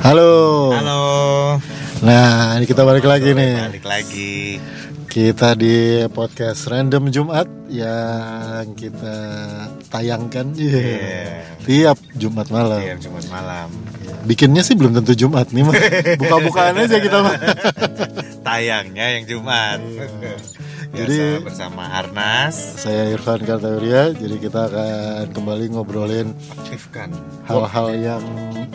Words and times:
Halo. 0.00 0.72
Halo. 0.72 1.00
Nah, 2.00 2.56
ini 2.56 2.64
kita 2.64 2.88
balik 2.88 3.04
lagi 3.04 3.36
nih. 3.36 3.68
Balik 3.68 3.84
lagi. 3.84 4.56
Kita 5.04 5.52
di 5.52 6.00
podcast 6.08 6.72
Random 6.72 7.12
Jumat 7.12 7.44
yang 7.68 8.72
kita 8.72 9.16
tayangkan 9.92 10.56
yeah. 10.56 10.72
Iya. 10.72 11.24
tiap 11.68 11.98
Jumat 12.16 12.48
malam. 12.48 12.80
Iya, 12.80 12.96
Jumat 12.96 13.28
malam. 13.28 13.68
Bikinnya 14.24 14.64
sih 14.64 14.72
belum 14.72 14.96
tentu 14.96 15.12
Jumat 15.12 15.52
nih. 15.52 15.68
Buka-bukaan 16.20 16.80
aja 16.80 16.96
kita. 16.96 17.18
Tayangnya 18.40 19.20
yang 19.20 19.24
Jumat. 19.28 19.84
Biasa 20.96 21.04
Jadi- 21.06 21.44
bersama 21.44 21.82
Arnas 21.92 22.56
Saya 22.80 23.12
Irfan 23.12 23.38
Kartawirya, 23.38 24.16
jadi 24.16 24.36
kita 24.38 24.60
akan 24.66 25.24
kembali 25.30 25.64
ngobrolin 25.68 26.32
aktifkan 26.56 27.12
hal-hal 27.44 27.88
yang 27.94 28.22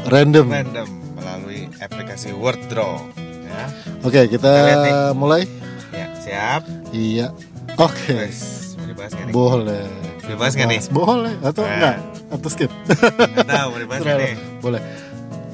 random. 0.05 0.45
random 0.47 0.85
melalui 1.17 1.65
aplikasi 1.75 2.29
Worddraw. 2.31 3.01
Ya, 3.41 3.61
Oke, 4.01 4.29
kita 4.29 4.53
Kita 4.53 5.11
mulai. 5.11 5.49
ya 5.91 6.05
siap. 6.15 6.61
Iya. 6.91 7.33
Oke. 7.75 8.29
Mau 8.77 8.85
dibahas 8.85 9.11
nih? 9.11 9.33
Boleh. 9.33 9.85
Dibahas 10.21 10.53
nggak 10.53 10.69
nih? 10.69 10.79
Boleh 10.87 11.33
atau 11.41 11.63
Nah. 11.65 11.73
enggak? 11.73 11.95
Atau 12.31 12.47
skip? 12.47 12.71
Nggak 12.87 13.47
tahu 13.49 13.67
mau 13.67 13.79
dibahas 13.79 14.01
nggak 14.01 14.17
nih? 14.19 14.33
Boleh. 14.61 14.81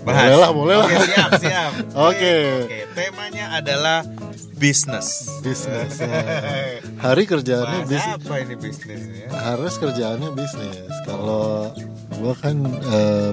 Bahas. 0.07 0.23
Boleh 0.23 0.37
lah, 0.39 0.51
boleh 0.55 0.75
lah. 0.79 0.87
Oke, 0.87 0.95
siap, 1.03 1.31
siap. 1.37 1.71
Oke. 2.07 2.35
Oke, 2.63 2.79
temanya 2.95 3.45
adalah 3.59 4.07
bisnis. 4.55 5.27
Bisnis. 5.43 5.99
Nah, 5.99 6.23
Hari 7.11 7.23
kerjaannya 7.27 7.83
bisnis. 7.85 8.15
apa 8.15 8.33
ini 8.39 8.55
bisnisnya? 8.55 9.27
Harus 9.35 9.73
kerjaannya 9.75 10.29
bisnis. 10.31 10.91
Kalau 11.03 11.75
gua 12.17 12.33
kan 12.39 12.55
eh, 12.87 13.31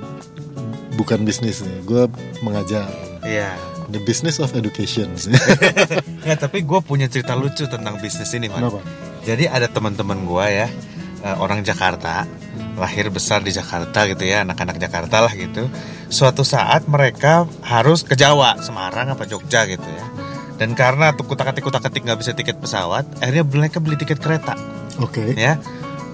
bukan 0.98 1.22
bisnis 1.22 1.62
nih, 1.62 1.78
gua 1.86 2.10
mengajar. 2.42 2.90
Iya. 3.22 3.54
The 3.88 4.00
business 4.02 4.42
of 4.42 4.52
education. 4.52 5.14
Ya, 6.24 6.40
tapi 6.40 6.64
gue 6.64 6.80
punya 6.80 7.04
cerita 7.04 7.36
lucu 7.36 7.68
tentang 7.68 8.00
bisnis 8.00 8.32
ini, 8.32 8.48
Man. 8.48 8.64
Kenapa? 8.64 8.80
Jadi 9.28 9.44
ada 9.44 9.68
teman-teman 9.68 10.24
gue 10.24 10.46
ya, 10.48 10.72
eh, 11.20 11.36
orang 11.36 11.60
Jakarta, 11.60 12.24
lahir 12.80 13.12
besar 13.12 13.44
di 13.44 13.52
Jakarta 13.52 14.08
gitu 14.08 14.24
ya, 14.24 14.40
anak-anak 14.40 14.80
Jakarta 14.80 15.28
lah 15.28 15.32
gitu. 15.36 15.68
Suatu 16.14 16.46
saat 16.46 16.86
mereka 16.86 17.42
harus 17.60 18.06
ke 18.06 18.14
Jawa, 18.14 18.62
Semarang 18.62 19.10
apa 19.10 19.26
Jogja 19.26 19.66
gitu 19.66 19.82
ya. 19.82 20.06
Dan 20.54 20.78
karena 20.78 21.10
tuh 21.10 21.26
kutak-atik 21.26 21.66
kutak-atik 21.66 22.06
nggak 22.06 22.14
bisa 22.16 22.30
tiket 22.30 22.54
pesawat, 22.56 23.02
akhirnya 23.18 23.42
mereka 23.42 23.82
beli 23.82 23.98
tiket 23.98 24.22
kereta, 24.22 24.54
Oke. 25.02 25.34
ya. 25.34 25.58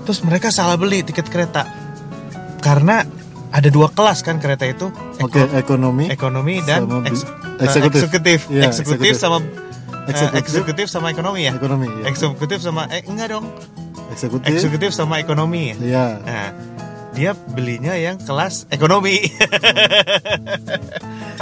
Terus 0.03 0.25
mereka 0.25 0.49
salah 0.49 0.81
beli 0.81 1.05
tiket 1.05 1.29
kereta 1.29 1.69
karena 2.59 3.05
ada 3.51 3.69
dua 3.69 3.93
kelas 3.93 4.25
kan 4.25 4.41
kereta 4.41 4.65
itu, 4.65 4.89
Oke, 5.21 5.45
ekonomi. 5.53 6.09
ekonomi 6.09 6.65
dan 6.65 6.89
Sama 6.89 7.05
bi- 7.05 7.13
eks- 7.13 7.29
eksekutif. 7.61 8.01
eh, 8.01 8.01
eksekutif, 8.01 8.39
Iya, 8.49 8.63
eksekutif 8.65 9.13
eksekutif. 9.13 9.15
sama 9.19 9.37
eh, 9.37 10.09
Eksekutif. 10.09 10.41
eksekutif 10.41 10.87
sama 10.89 11.07
ekonomi 11.13 11.41
ya. 11.45 11.53
Ekonomi. 11.53 11.87
iya. 11.93 12.05
Eksekutif 12.09 12.59
sama 12.59 12.83
eh 12.89 13.05
enggak 13.05 13.29
dong. 13.31 13.45
Eksekutif. 14.11 14.49
Eksekutif 14.49 14.91
sama 14.91 15.21
ekonomi. 15.21 15.77
Iya. 15.77 16.19
Nah, 16.19 16.49
dia 17.21 17.37
belinya 17.53 17.93
yang 17.93 18.17
kelas 18.17 18.65
ekonomi. 18.73 19.21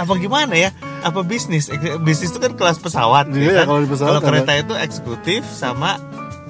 Apa 0.01 0.11
gimana 0.19 0.51
ya? 0.59 0.75
Apa 0.99 1.23
bisnis? 1.23 1.71
Bisnis 2.03 2.35
itu 2.35 2.39
kan 2.43 2.51
kelas 2.59 2.83
pesawat. 2.83 3.31
Iya, 3.31 3.39
ya 3.39 3.51
kan? 3.63 3.65
kalau 3.71 3.79
di 3.79 3.87
pesawat 3.87 4.11
Kalau 4.11 4.21
kereta 4.27 4.51
ada- 4.51 4.59
itu 4.59 4.73
eksekutif 4.75 5.47
sama 5.47 5.95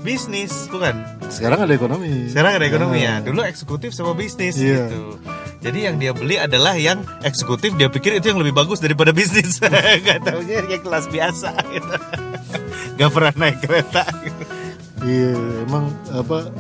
bisnis, 0.02 0.66
bukan? 0.74 0.98
Sekarang 1.30 1.62
ada 1.62 1.70
ekonomi. 1.70 2.26
Sekarang 2.26 2.58
ada 2.58 2.66
ekonomi 2.66 3.06
ya. 3.06 3.22
Nah. 3.22 3.30
Dulu 3.30 3.46
eksekutif 3.46 3.94
sama 3.94 4.18
bisnis 4.18 4.58
Iya. 4.58 4.90
gitu. 4.90 5.22
Jadi 5.62 5.80
yang 5.86 6.02
dia 6.02 6.18
beli 6.18 6.42
adalah 6.42 6.74
yang 6.74 7.06
eksekutif. 7.22 7.78
Dia 7.78 7.94
pikir 7.94 8.18
itu 8.18 8.34
yang 8.34 8.42
lebih 8.42 8.58
bagus 8.58 8.82
daripada 8.82 9.14
bisnis. 9.14 9.62
Gak 9.62 10.26
taunya 10.26 10.66
yang 10.66 10.82
kelas 10.82 11.06
biasa. 11.06 11.54
Gitu. 11.70 11.94
Gak 12.98 13.10
pernah 13.14 13.34
naik 13.38 13.62
kereta. 13.62 14.10
Gitu. 14.26 14.42
Iya, 15.00 15.32
emang 15.64 15.96
apa 16.12 16.52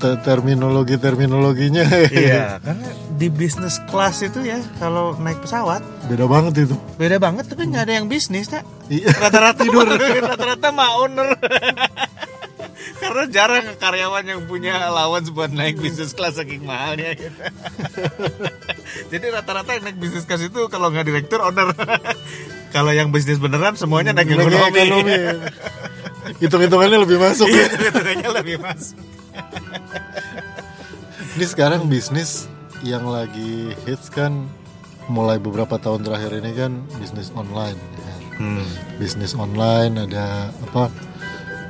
terminologi-terminologinya 0.00 1.84
Iya, 2.08 2.56
karena 2.64 2.88
di 3.14 3.28
bisnis 3.28 3.76
kelas 3.84 4.24
itu 4.24 4.40
ya 4.40 4.56
kalau 4.76 5.12
naik 5.14 5.44
pesawat 5.44 5.84
beda 6.08 6.24
banget 6.24 6.64
itu. 6.64 6.76
beda 6.96 7.16
banget 7.16 7.44
tapi 7.46 7.68
nggak 7.68 7.84
ada 7.84 7.94
yang 7.96 8.06
bisnis 8.06 8.48
tak 8.48 8.64
Iya. 8.88 9.12
rata-rata 9.12 9.60
tidur 9.64 9.84
rata-rata 9.86 10.68
mah 10.70 10.90
owner 10.98 11.28
karena 13.00 13.24
jarang 13.28 13.64
karyawan 13.76 14.24
yang 14.24 14.40
punya 14.44 14.76
allowance 14.84 15.28
buat 15.28 15.48
naik 15.48 15.76
bisnis 15.76 16.12
kelas 16.12 16.36
saking 16.36 16.64
mahalnya 16.64 17.12
gitu. 17.12 17.40
jadi 19.08 19.26
rata-rata 19.30 19.72
yang 19.72 19.84
naik 19.84 19.96
bisnis 19.96 20.24
kelas 20.24 20.46
itu 20.46 20.60
kalau 20.68 20.88
nggak 20.88 21.04
direktur 21.04 21.40
owner 21.40 21.72
kalau 22.70 22.92
yang 22.92 23.08
bisnis 23.08 23.36
beneran 23.36 23.74
semuanya 23.74 24.12
naik 24.12 24.30
ekonomi, 24.30 24.78
ekonomi. 24.78 25.12
Hitung-hitungannya 26.38 26.98
lebih 27.00 27.18
masuk 27.18 27.48
iya 27.48 27.66
ya. 27.68 27.88
hitungannya 27.88 28.30
lebih 28.32 28.56
masuk 28.60 28.96
Ini 31.36 31.44
sekarang 31.46 31.86
bisnis 31.86 32.48
yang 32.82 33.06
lagi 33.06 33.70
hits 33.84 34.08
kan 34.08 34.48
mulai 35.06 35.36
beberapa 35.36 35.76
tahun 35.76 36.02
terakhir 36.02 36.32
ini 36.34 36.50
kan 36.54 36.72
bisnis 36.96 37.28
online. 37.34 37.76
ya. 37.76 38.14
hmm. 38.38 38.64
Bisnis 38.96 39.34
online 39.34 39.94
ada 40.00 40.48
apa 40.64 40.82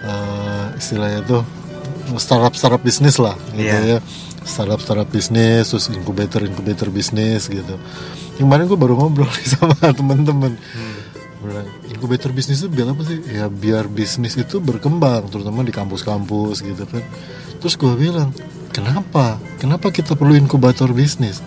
eh, 0.01 0.65
istilahnya 0.77 1.21
tuh 1.25 1.43
startup 2.17 2.53
startup 2.55 2.81
bisnis 2.81 3.17
lah 3.17 3.35
gitu 3.53 3.69
Iya. 3.69 3.97
ya. 3.97 3.99
Startup 4.41 4.81
startup 4.81 5.07
bisnis, 5.07 5.69
terus 5.69 5.93
inkubator 5.93 6.41
inkubator 6.43 6.89
bisnis 6.89 7.47
gitu. 7.47 7.77
Yang 8.37 8.45
kemarin 8.49 8.65
gue 8.67 8.79
baru 8.81 8.95
ngobrol 8.97 9.29
sama 9.53 9.77
temen-temen. 9.93 10.57
Bilang, 10.57 11.00
inkubator 12.01 12.33
bisnis 12.33 12.65
itu 12.65 12.73
biar 12.73 12.97
apa 12.97 13.05
sih? 13.05 13.21
Ya 13.29 13.53
biar 13.53 13.85
bisnis 13.85 14.33
itu 14.41 14.57
berkembang, 14.57 15.29
terutama 15.29 15.61
di 15.61 15.69
kampus-kampus 15.69 16.65
gitu 16.65 16.89
kan. 16.89 17.05
Terus 17.61 17.77
gue 17.77 17.93
bilang, 17.93 18.33
kenapa? 18.73 19.37
Kenapa 19.61 19.93
kita 19.93 20.17
perlu 20.17 20.33
inkubator 20.33 20.89
bisnis? 20.97 21.45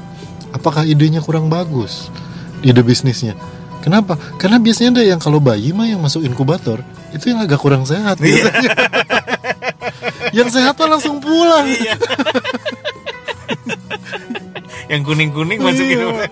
Apakah 0.53 0.85
idenya 0.85 1.25
kurang 1.25 1.49
bagus? 1.49 2.13
Ide 2.61 2.85
bisnisnya? 2.85 3.33
Kenapa? 3.81 4.13
Karena 4.37 4.61
biasanya 4.61 5.01
ada 5.01 5.03
yang 5.03 5.17
kalau 5.17 5.41
bayi 5.41 5.73
mah 5.73 5.89
yang 5.89 5.97
masuk 5.99 6.21
inkubator 6.21 6.85
itu 7.09 7.33
yang 7.33 7.41
agak 7.41 7.57
kurang 7.57 7.89
sehat. 7.89 8.21
biasanya. 8.21 8.69
yang 10.37 10.53
sehat 10.53 10.77
mah 10.77 10.89
langsung 10.93 11.17
pulang. 11.17 11.65
Iya. 11.65 11.97
yang 14.93 15.01
kuning-kuning 15.01 15.57
masukin 15.57 15.97
Iya. 15.97 16.29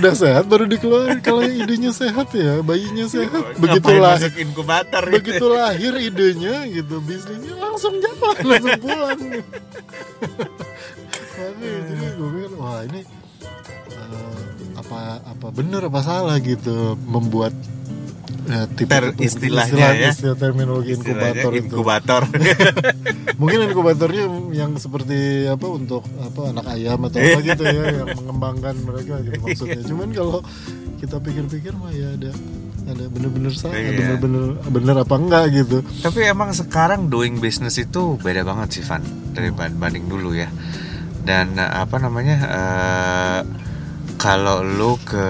Sudah 0.00 0.14
sehat 0.16 0.44
baru 0.48 0.64
dikeluarin 0.64 1.20
kalau 1.20 1.44
idenya 1.44 1.92
sehat 1.92 2.32
ya, 2.32 2.64
bayinya 2.64 3.04
sehat. 3.04 3.60
Begitu 3.60 3.84
Ngapain 3.84 4.00
lahir, 4.00 4.32
inkubator 4.40 5.02
gitu. 5.04 5.14
begitu 5.20 5.44
lahir 5.52 5.92
idenya 6.00 6.56
gitu, 6.72 7.04
bisnisnya 7.04 7.54
langsung 7.60 8.00
jalan, 8.00 8.36
langsung 8.48 8.80
pulang. 8.80 9.20
Tapi 11.36 11.66
jadi 11.84 12.06
gue 12.16 12.28
pikir 12.32 12.52
wah 12.56 12.80
ini 12.84 13.00
eh, 13.92 14.40
apa 14.80 15.00
apa 15.20 15.46
bener 15.52 15.84
apa 15.88 16.00
salah 16.00 16.36
gitu 16.40 16.96
membuat 17.04 17.52
eh, 18.52 18.66
tipe 18.70 18.90
Ter- 18.90 19.14
istilahnya 19.16 19.86
ya. 19.92 20.10
istilah 20.10 20.36
terminologi 20.36 20.94
inkubator 20.94 21.50
itu. 21.50 21.60
inkubator. 21.62 22.22
Mungkin 23.40 23.58
inkubatornya 23.66 24.24
yang 24.52 24.76
seperti 24.76 25.16
apa 25.46 25.66
untuk 25.66 26.04
apa 26.16 26.42
anak 26.50 26.66
ayam 26.68 27.00
atau 27.04 27.18
apa 27.18 27.40
gitu 27.40 27.62
ya 27.62 27.84
yang 27.96 28.08
mengembangkan 28.18 28.74
mereka 28.78 29.14
gitu 29.20 29.38
maksudnya. 29.40 29.82
Cuman 29.82 30.08
kalau 30.10 30.38
kita 30.96 31.16
pikir-pikir 31.16 31.72
mah 31.72 31.90
ya 31.90 32.12
ada 32.12 32.30
ada 32.82 33.04
bener-bener 33.06 33.52
salah, 33.52 33.76
Iya. 33.76 33.94
bener-bener 33.94 34.44
bener 34.66 34.96
apa 34.98 35.14
enggak 35.14 35.44
gitu. 35.54 35.78
Tapi 36.00 36.18
emang 36.24 36.50
sekarang 36.50 37.06
doing 37.06 37.38
business 37.38 37.76
itu 37.76 38.18
beda 38.18 38.42
banget 38.42 38.76
sih 38.76 38.84
Van 38.84 39.00
dari 39.30 39.48
banding 39.52 40.04
dulu 40.04 40.34
ya. 40.34 40.50
Dan 41.20 41.54
eh, 41.54 41.72
apa 41.76 41.96
namanya 41.96 42.36
eh, 42.42 43.40
kalau 44.16 44.60
lu 44.60 45.00
ke 45.00 45.26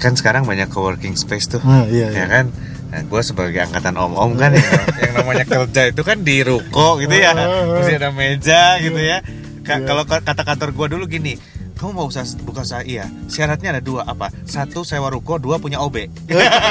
kan 0.00 0.12
sekarang 0.12 0.42
banyak 0.42 0.66
co-working 0.66 1.12
space 1.14 1.46
tuh, 1.46 1.60
Nah, 1.60 1.84
iya, 1.84 2.08
ya 2.08 2.14
iya. 2.14 2.26
kan? 2.26 2.44
Nah, 2.88 3.00
gue 3.02 3.20
sebagai 3.20 3.60
angkatan 3.60 3.94
om-om 3.94 4.34
kan 4.34 4.50
ya, 4.50 4.64
yang 4.98 5.12
namanya 5.14 5.44
kerja 5.44 5.82
itu 5.86 6.02
kan 6.02 6.18
di 6.20 6.40
ruko 6.40 6.98
gitu 6.98 7.12
ya, 7.12 7.36
mesti 7.36 7.94
ada 7.94 8.10
meja 8.10 8.80
gitu 8.80 8.96
ya. 8.96 9.20
Ka- 9.60 9.76
Iya. 9.76 9.86
Kalau 9.86 10.02
kata 10.02 10.42
kantor 10.42 10.68
gue 10.72 10.86
dulu 10.90 11.04
gini, 11.06 11.36
kamu 11.80 11.96
mau 11.96 12.06
usaha 12.12 12.28
buka 12.44 12.60
usaha 12.60 12.84
iya 12.84 13.08
syaratnya 13.24 13.72
ada 13.72 13.80
dua 13.80 14.04
apa 14.04 14.28
satu 14.44 14.84
sewa 14.84 15.08
ruko 15.08 15.40
dua 15.40 15.56
punya 15.56 15.80
OB 15.80 15.96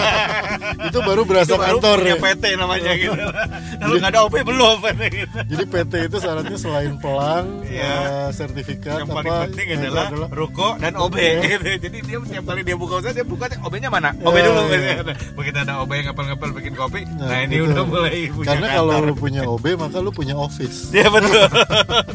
itu 0.90 1.00
baru 1.02 1.26
berasa 1.26 1.58
Itu 1.58 1.58
baru 1.58 1.82
kantor 1.82 1.98
punya 1.98 2.14
ya. 2.14 2.22
PT 2.22 2.44
namanya 2.62 2.92
gitu 2.94 3.18
kalau 3.82 3.94
nggak 3.98 4.12
ada 4.14 4.22
OB 4.30 4.36
belum 4.46 4.78
gitu. 5.10 5.38
Jadi 5.50 5.64
PT 5.66 5.94
itu 6.12 6.18
syaratnya 6.22 6.58
selain 6.60 6.94
pelang, 7.02 7.48
eh, 7.66 8.30
sertifikat 8.30 9.02
yang 9.02 9.10
paling 9.10 9.34
apa 9.34 9.46
penting 9.50 9.68
adalah, 9.82 10.06
ruko 10.30 10.78
dan 10.78 10.94
OB 10.94 11.16
Iya. 11.20 11.42
gitu. 11.58 11.90
jadi 11.90 11.98
dia 12.06 12.18
setiap 12.22 12.44
kali 12.46 12.62
dia 12.62 12.76
buka 12.78 12.94
usaha 13.02 13.14
dia 13.16 13.26
buka 13.26 13.46
OB-nya 13.66 13.90
mana 13.90 14.10
OB 14.22 14.36
Iya, 14.36 14.46
dulu 14.46 14.62
iya. 14.70 14.94
begitu 15.34 15.58
ada 15.58 15.74
OB 15.82 15.92
yang 15.96 16.06
ngapel-ngapel 16.14 16.50
bikin 16.54 16.74
kopi 16.78 17.02
nah, 17.18 17.28
Nah, 17.34 17.40
ini 17.50 17.56
gitu. 17.58 17.74
udah 17.74 17.84
mulai 17.90 18.22
punya 18.30 18.48
Karena 18.54 18.68
kalau 18.78 18.94
kantor. 18.94 19.08
lu 19.10 19.14
punya 19.18 19.42
OB 19.50 19.66
maka 19.80 19.98
lu 20.04 20.12
punya 20.14 20.36
office. 20.38 20.94
Iya 20.94 21.08
betul 21.10 21.34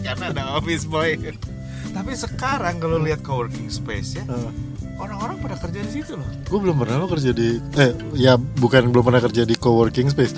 karena 0.05 0.25
ada 0.31 0.43
office 0.59 0.85
boy 0.87 1.11
Tapi 1.95 2.13
sekarang 2.13 2.77
kalau 2.77 2.99
lihat 2.99 3.23
coworking 3.23 3.71
space 3.71 4.19
ya, 4.19 4.25
Eh, 4.27 4.51
orang-orang 4.95 5.39
pada 5.39 5.57
kerja 5.57 5.81
di 5.81 5.91
situ 5.93 6.15
loh. 6.15 6.27
gue 6.45 6.59
belum 6.61 6.77
pernah 6.77 6.99
lo 6.99 7.07
kerja 7.07 7.31
di 7.31 7.59
eh 7.75 7.91
ya 8.15 8.35
bukan 8.35 8.91
belum 8.91 9.03
pernah 9.03 9.19
kerja 9.21 9.43
di 9.43 9.55
coworking 9.55 10.07
space 10.09 10.35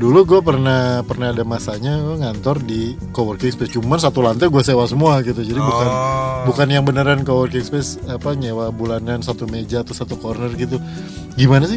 dulu 0.00 0.24
gue 0.26 0.40
pernah 0.40 0.80
pernah 1.02 1.28
ada 1.28 1.44
masanya 1.44 2.00
gue 2.00 2.16
ngantor 2.18 2.56
di 2.60 2.82
coworking 3.10 3.52
space 3.52 3.70
cuman 3.70 3.96
satu 3.96 4.20
lantai 4.20 4.48
gue 4.48 4.62
sewa 4.62 4.84
semua 4.84 5.20
gitu 5.20 5.38
jadi 5.38 5.60
bukan 5.60 5.86
Oh. 5.86 6.48
bukan 6.48 6.66
yang 6.66 6.82
beneran 6.82 7.20
coworking 7.20 7.60
space 7.60 8.00
apa 8.06 8.32
nyewa 8.32 8.70
bulanan 8.70 9.20
satu 9.20 9.44
meja 9.44 9.80
atau 9.80 9.92
satu 9.92 10.16
corner 10.16 10.48
gitu 10.54 10.80
gimana 11.34 11.68
sih 11.68 11.76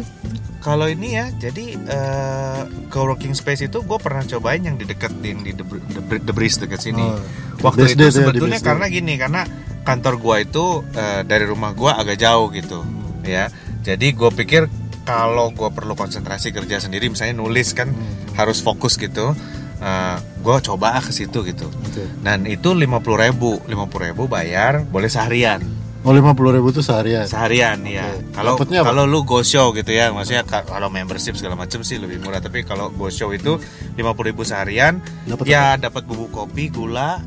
Kalau 0.58 0.88
ini 0.88 1.12
ya, 1.12 1.28
jadi 1.30 1.76
eh, 1.76 2.60
coworking 2.88 3.36
space 3.36 3.60
itu 3.62 3.84
gue 3.84 3.98
pernah 3.98 4.24
cobain 4.24 4.64
yang 4.64 4.80
di 4.80 4.88
dekat 4.88 5.12
di, 5.14 5.36
di 5.36 5.52
The, 5.52 5.60
The, 5.60 6.24
The 6.24 6.32
Breeze 6.32 6.56
dekat 6.56 6.80
sini. 6.80 7.04
Oh, 7.04 7.20
Waktu 7.60 7.92
itu 7.92 8.00
ya, 8.00 8.08
sebetulnya 8.08 8.56
BSD. 8.56 8.64
karena 8.64 8.86
gini, 8.88 9.12
karena 9.14 9.44
kantor 9.82 10.16
gua 10.16 10.40
itu 10.40 10.64
eh, 10.90 11.20
dari 11.22 11.44
rumah 11.44 11.76
gua 11.76 12.00
agak 12.00 12.16
jauh 12.16 12.48
gitu, 12.48 12.80
Hmm. 12.80 13.20
ya. 13.22 13.52
Jadi 13.84 14.16
gue 14.16 14.30
pikir 14.32 14.64
kalau 15.04 15.48
gua 15.50 15.68
perlu 15.68 15.92
konsentrasi 15.92 16.50
kerja 16.50 16.76
sendiri, 16.78 17.06
misalnya 17.06 17.36
nulis 17.36 17.70
kan 17.70 17.88
Hmm. 17.88 18.34
harus 18.34 18.58
fokus 18.58 18.96
gitu, 18.96 19.36
eh, 19.78 20.16
gue 20.38 20.56
coba 20.62 20.96
ke 20.98 21.10
situ 21.10 21.44
gitu. 21.44 21.68
Oke. 21.68 22.04
Dan 22.18 22.44
itu 22.44 22.72
lima 22.72 22.98
puluh 22.98 23.20
ribu, 23.22 23.60
lima 23.64 23.84
ribu 23.86 24.24
bayar, 24.26 24.82
boleh 24.82 25.06
seharian. 25.06 25.60
oh 26.00 26.12
lima 26.12 26.32
puluh 26.32 26.52
ribu 26.52 26.68
tuh 26.68 26.80
seharian 26.80 27.24
Seharian 27.24 27.80
ya. 27.82 28.04
Oke. 28.04 28.36
Kalau 28.36 28.60
kalau 28.60 29.04
lu 29.04 29.24
go 29.24 29.40
show 29.40 29.72
gitu 29.72 29.88
ya, 29.88 30.12
maksudnya 30.12 30.44
ka- 30.44 30.60
kalau 30.62 30.88
membership 30.88 31.32
segala 31.32 31.56
macam 31.56 31.80
sih 31.80 31.96
lebih 31.96 32.20
murah. 32.20 32.44
Tapi 32.44 32.60
kalau 32.60 32.92
go 32.92 33.08
show 33.08 33.32
itu 33.32 33.56
50.000 33.96 34.44
seharian, 34.44 35.00
Dapat 35.24 35.44
ya 35.48 35.80
dapat 35.80 36.04
bubuk 36.04 36.28
kopi, 36.30 36.68
gula, 36.68 37.24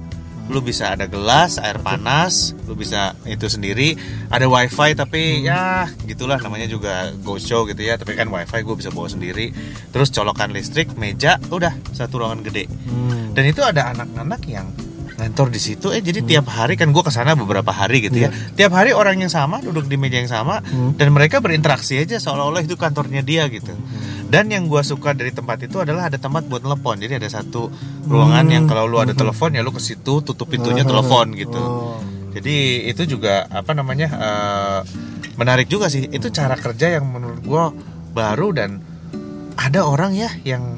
lu 0.47 0.63
bisa 0.63 0.95
ada 0.95 1.05
gelas, 1.05 1.59
air 1.59 1.79
panas, 1.83 2.55
lu 2.67 2.73
bisa 2.75 3.13
itu 3.27 3.47
sendiri. 3.51 3.99
Ada 4.31 4.47
wifi 4.47 4.95
tapi 4.95 5.43
ya 5.43 5.91
gitulah 6.07 6.39
namanya 6.39 6.67
juga 6.71 7.11
go 7.21 7.35
show 7.35 7.67
gitu 7.67 7.83
ya. 7.83 7.99
Tapi 7.99 8.15
kan 8.15 8.31
wifi 8.31 8.63
gue 8.63 8.75
bisa 8.75 8.89
bawa 8.91 9.11
sendiri. 9.11 9.51
Terus 9.91 10.11
colokan 10.11 10.55
listrik, 10.55 10.95
meja, 10.95 11.39
udah 11.51 11.75
satu 11.91 12.23
ruangan 12.23 12.41
gede. 12.47 12.65
Hmm. 12.67 13.35
Dan 13.35 13.43
itu 13.51 13.61
ada 13.61 13.91
anak-anak 13.91 14.41
yang 14.47 14.67
ngantor 15.17 15.49
di 15.49 15.57
situ 15.57 15.89
eh 15.89 15.97
jadi 15.97 16.21
tiap 16.21 16.45
hari 16.47 16.77
kan 16.77 16.93
gue 16.93 17.01
ke 17.01 17.09
sana 17.09 17.33
beberapa 17.33 17.73
hari 17.73 18.05
gitu 18.05 18.21
ya. 18.21 18.29
Tiap 18.29 18.69
hari 18.69 18.93
orang 18.93 19.17
yang 19.17 19.33
sama 19.33 19.57
duduk 19.59 19.89
di 19.89 19.97
meja 19.97 20.21
yang 20.21 20.29
sama 20.29 20.61
Hmm. 20.61 20.93
dan 20.93 21.09
mereka 21.09 21.41
berinteraksi 21.41 21.97
aja 21.97 22.21
seolah-olah 22.21 22.61
itu 22.61 22.77
kantornya 22.77 23.25
dia 23.25 23.49
gitu. 23.49 23.73
Dan 24.29 24.51
yang 24.51 24.67
gue 24.67 24.81
suka 24.83 25.17
dari 25.17 25.33
tempat 25.33 25.65
itu 25.65 25.79
adalah 25.81 26.11
ada 26.11 26.19
tempat 26.21 26.45
buat 26.45 26.61
telepon 26.61 26.99
jadi 26.99 27.17
ada 27.17 27.29
satu 27.31 27.71
ruangan 28.05 28.45
yang 28.45 28.63
kalau 28.69 28.85
lu 28.85 29.01
ada 29.01 29.15
telepon 29.15 29.55
ya 29.55 29.65
lu 29.65 29.73
ke 29.73 29.81
situ 29.81 30.21
tutup 30.21 30.45
pintunya 30.47 30.85
telepon 30.85 31.33
gitu. 31.33 31.57
Oh. 31.57 31.97
jadi 32.37 32.85
itu 32.93 33.17
juga 33.17 33.49
apa 33.49 33.73
namanya 33.73 34.07
eh, 34.13 34.79
menarik 35.33 35.65
juga 35.65 35.89
sih. 35.89 36.05
Itu 36.05 36.29
cara 36.29 36.53
kerja 36.53 37.01
yang 37.01 37.09
menurut 37.09 37.41
gue 37.41 37.63
baru 38.13 38.53
dan 38.53 38.81
ada 39.57 39.81
orang 39.85 40.13
ya 40.13 40.29
yang 40.45 40.77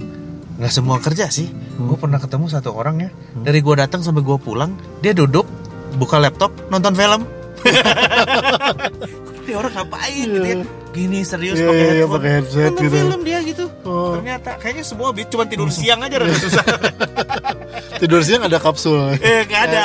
nggak 0.59 0.71
semua 0.71 0.99
kerja 0.99 1.31
sih. 1.31 1.47
Gue 1.79 1.95
pernah 1.95 2.19
ketemu 2.19 2.45
satu 2.51 2.75
orang 2.75 2.99
ya. 2.99 3.09
Dari 3.41 3.59
gue 3.59 3.75
datang 3.75 4.03
sampai 4.03 4.21
gue 4.21 4.37
pulang 4.37 4.75
dia 4.99 5.15
duduk 5.15 5.47
buka 5.95 6.19
laptop 6.19 6.51
nonton 6.67 6.93
film. 6.93 7.23
Ini 9.49 9.57
orang 9.57 9.73
ngapain 9.73 10.27
gitu 10.29 10.45
ya? 10.45 10.57
Gini 10.89 11.19
serius 11.21 11.57
Iya, 11.57 11.69
pakai 11.69 11.77
iya, 11.77 11.85
iya, 11.85 11.93
headphone. 11.95 12.13
pakai 12.17 12.29
headset 12.33 12.63
nonton 12.69 12.83
gitu. 12.85 12.95
film 12.97 13.19
dia 13.23 13.39
gitu. 13.41 13.65
Oh. 13.81 14.13
ternyata 14.17 14.49
kayaknya 14.57 14.83
semua 14.85 15.07
habis 15.09 15.25
cuma 15.29 15.43
tidur 15.45 15.69
siang 15.69 15.99
aja 16.01 16.15
rada 16.21 16.35
susah. 16.35 16.65
Tidur 18.01 18.21
siang 18.23 18.43
ada 18.45 18.57
kapsul. 18.61 19.17
Eh 19.19 19.43
nggak 19.43 19.61
ada. 19.69 19.83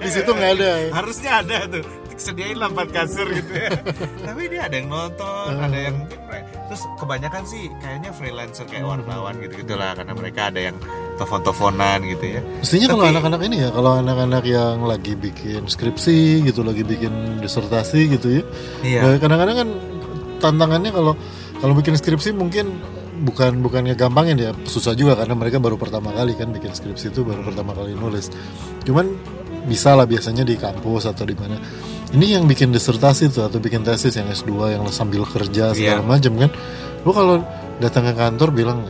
Di 0.00 0.08
situ 0.08 0.30
nggak 0.30 0.52
ada. 0.56 0.70
Harusnya 0.94 1.30
ada 1.42 1.56
tuh. 1.66 1.84
Sediain 2.16 2.56
lah 2.56 2.68
empat 2.68 2.88
kasur 2.92 3.28
gitu 3.32 3.52
ya. 3.52 3.72
Tapi 4.28 4.42
dia 4.48 4.68
ada 4.68 4.74
yang 4.76 4.88
nonton 4.88 5.50
ada 5.56 5.78
yang 5.78 5.96
terus 6.70 6.86
kebanyakan 7.02 7.42
sih 7.50 7.66
kayaknya 7.82 8.14
freelancer 8.14 8.62
kayak 8.62 8.86
wartawan 8.86 9.34
gitu 9.42 9.66
gitulah 9.66 9.90
karena 9.98 10.14
mereka 10.14 10.54
ada 10.54 10.70
yang 10.70 10.78
telepon-teleponan 11.18 11.98
gitu 12.06 12.24
ya 12.38 12.40
Mestinya 12.62 12.86
kalau 12.94 13.04
anak-anak 13.10 13.40
ini 13.42 13.56
ya, 13.66 13.68
kalau 13.74 13.90
anak-anak 13.98 14.44
yang 14.46 14.76
lagi 14.86 15.12
bikin 15.18 15.66
skripsi 15.66 16.46
gitu, 16.46 16.62
lagi 16.62 16.86
bikin 16.86 17.42
disertasi 17.42 18.00
gitu 18.14 18.28
ya. 18.38 18.42
Iya. 18.86 19.00
Ya, 19.02 19.10
kadang-kadang 19.18 19.56
kan 19.58 19.68
tantangannya 20.38 20.94
kalau 20.94 21.12
kalau 21.58 21.74
bikin 21.74 21.98
skripsi 21.98 22.32
mungkin 22.32 22.78
bukan 23.26 23.60
bukannya 23.60 23.98
gampangin 23.98 24.38
ya, 24.38 24.54
susah 24.64 24.94
juga 24.94 25.18
karena 25.18 25.34
mereka 25.34 25.58
baru 25.58 25.74
pertama 25.74 26.14
kali 26.14 26.38
kan 26.38 26.54
bikin 26.54 26.72
skripsi 26.72 27.10
itu 27.10 27.26
baru 27.26 27.42
pertama 27.44 27.74
kali 27.74 27.98
nulis. 27.98 28.30
Cuman 28.86 29.10
bisa 29.66 29.92
lah 29.92 30.08
biasanya 30.08 30.46
di 30.46 30.54
kampus 30.54 31.10
atau 31.10 31.26
di 31.26 31.34
mana. 31.34 31.58
Ini 32.10 32.26
yang 32.34 32.44
bikin 32.44 32.70
disertasi 32.70 33.30
tuh 33.30 33.46
atau 33.46 33.56
bikin 33.56 33.80
tesis 33.80 34.10
yang 34.12 34.26
S2 34.26 34.50
yang 34.74 34.82
sambil 34.90 35.22
kerja 35.22 35.70
segala 35.70 36.02
Iya. 36.02 36.04
macam 36.04 36.32
kan. 36.36 36.50
Lu 37.00 37.10
kalau 37.10 37.34
datang 37.78 38.02
ke 38.02 38.12
kantor 38.12 38.48
bilang 38.50 38.82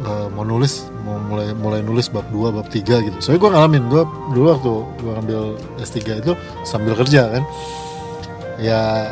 "Eh, 0.00 0.26
mau 0.30 0.42
nulis 0.42 0.86
mau 1.02 1.18
mulai 1.18 1.50
mulai 1.52 1.80
nulis 1.80 2.06
bab 2.06 2.22
2 2.28 2.50
bab 2.50 2.66
3 2.66 3.02
gitu. 3.02 3.18
Soalnya 3.18 3.40
gue 3.40 3.50
ngalamin 3.50 3.84
gue 3.86 4.02
dulu 4.30 4.46
waktu 4.48 4.72
gue 4.96 5.10
ngambil 5.12 5.40
S3 5.78 5.98
itu 6.16 6.32
sambil 6.62 6.94
kerja 6.94 7.22
kan. 7.28 7.42
Ya 8.56 9.10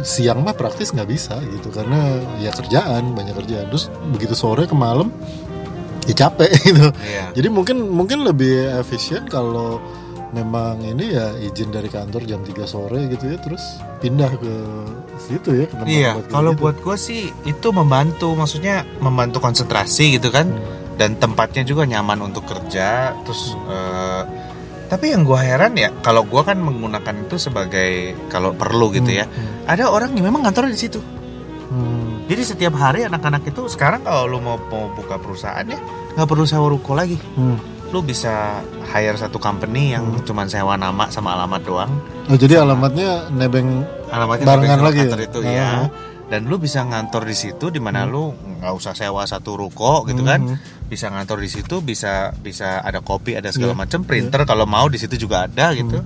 siang 0.00 0.40
mah 0.40 0.52
praktis 0.52 0.92
nggak 0.92 1.08
bisa 1.08 1.40
gitu 1.42 1.68
karena 1.68 2.20
ya 2.36 2.52
kerjaan 2.52 3.12
banyak 3.12 3.32
kerjaan. 3.34 3.72
Terus 3.72 3.88
begitu 4.10 4.36
sore 4.36 4.64
ke 4.64 4.76
malam 4.76 5.08
ya 6.04 6.14
capek 6.18 6.52
gitu. 6.68 6.92
iya 7.00 7.32
Jadi 7.32 7.48
mungkin 7.48 7.80
mungkin 7.86 8.20
lebih 8.22 8.76
efisien 8.76 9.24
kalau 9.26 9.80
memang 10.30 10.78
ini 10.80 11.10
ya 11.10 11.34
izin 11.36 11.70
dari 11.70 11.90
kantor 11.90 12.22
jam 12.22 12.40
3 12.40 12.62
sore 12.64 13.10
gitu 13.10 13.26
ya 13.26 13.38
terus 13.38 13.82
pindah 13.98 14.30
ke 14.30 14.54
situ 15.18 15.50
ya 15.52 15.64
ke 15.66 15.74
tempat-tempat 15.74 15.90
Iya, 15.90 16.12
kalau 16.30 16.54
gitu. 16.54 16.60
buat 16.62 16.76
gue 16.78 16.96
sih 16.96 17.22
itu 17.42 17.68
membantu, 17.70 18.32
maksudnya 18.32 18.86
membantu 18.98 19.42
konsentrasi 19.42 20.16
gitu 20.16 20.30
kan, 20.30 20.46
Hmm. 20.46 20.94
dan 20.94 21.10
tempatnya 21.16 21.62
juga 21.62 21.82
nyaman 21.84 22.22
untuk 22.22 22.46
kerja. 22.46 23.12
Terus, 23.22 23.58
eh, 23.68 24.22
tapi 24.86 25.10
yang 25.10 25.22
gue 25.22 25.34
heran 25.36 25.74
ya, 25.74 25.90
kalau 26.00 26.22
gue 26.22 26.42
kan 26.42 26.56
menggunakan 26.56 27.26
itu 27.26 27.36
sebagai 27.36 28.14
kalau 28.28 28.54
perlu 28.54 28.90
gitu 28.90 29.10
ya, 29.10 29.26
Hmm. 29.26 29.66
ada 29.66 29.90
orang 29.90 30.14
yang 30.14 30.30
memang 30.30 30.46
kantornya 30.46 30.72
di 30.72 30.80
situ. 30.80 31.00
Hmm. 31.68 32.22
Jadi 32.26 32.42
setiap 32.46 32.74
hari 32.74 33.02
anak-anak 33.02 33.42
itu 33.44 33.66
sekarang 33.66 34.02
kalau 34.02 34.26
lu 34.26 34.38
mau 34.38 34.54
mau 34.70 34.86
buka 34.90 35.18
perusahaan 35.18 35.66
ya 35.66 35.78
nggak 36.10 36.26
perlu 36.26 36.42
sewa 36.42 36.66
ruko 36.66 36.94
lagi. 36.94 37.18
Hmm. 37.34 37.58
Lu 37.90 38.00
bisa 38.00 38.62
hire 38.86 39.18
satu 39.18 39.36
company 39.36 39.92
yang 39.92 40.22
cuman 40.22 40.46
sewa 40.46 40.74
nama 40.74 41.10
sama 41.10 41.34
alamat 41.34 41.60
doang. 41.60 41.90
Oh, 42.26 42.38
jadi 42.38 42.62
alamatnya 42.62 43.26
nebeng 43.28 43.82
Alamatnya 44.06 44.46
Barengan 44.46 44.78
di 44.78 44.84
lagi 44.86 45.00
ya? 45.00 45.16
itu 45.20 45.38
Ah. 45.40 45.50
ya. 45.50 45.68
Dan 46.26 46.46
lu 46.46 46.58
bisa 46.58 46.82
ngantor 46.82 47.26
di 47.26 47.34
situ 47.34 47.70
di 47.70 47.78
mana 47.78 48.06
lu 48.06 48.30
nggak 48.30 48.70
usah 48.70 48.94
sewa 48.94 49.26
satu 49.26 49.58
ruko 49.58 50.06
gitu 50.06 50.22
kan. 50.22 50.38
Mhm. 50.42 50.86
Bisa 50.86 51.10
ngantor 51.10 51.42
di 51.42 51.50
situ, 51.50 51.78
bisa 51.80 52.30
bisa 52.32 52.78
ada 52.78 53.02
kopi, 53.02 53.34
ada 53.34 53.50
segala 53.50 53.74
Iya. 53.74 53.80
macam, 53.82 54.00
printer 54.02 54.42
kalau 54.42 54.62
mau 54.64 54.86
di 54.86 54.98
situ 54.98 55.14
juga 55.16 55.46
ada 55.46 55.74
gitu. 55.74 55.98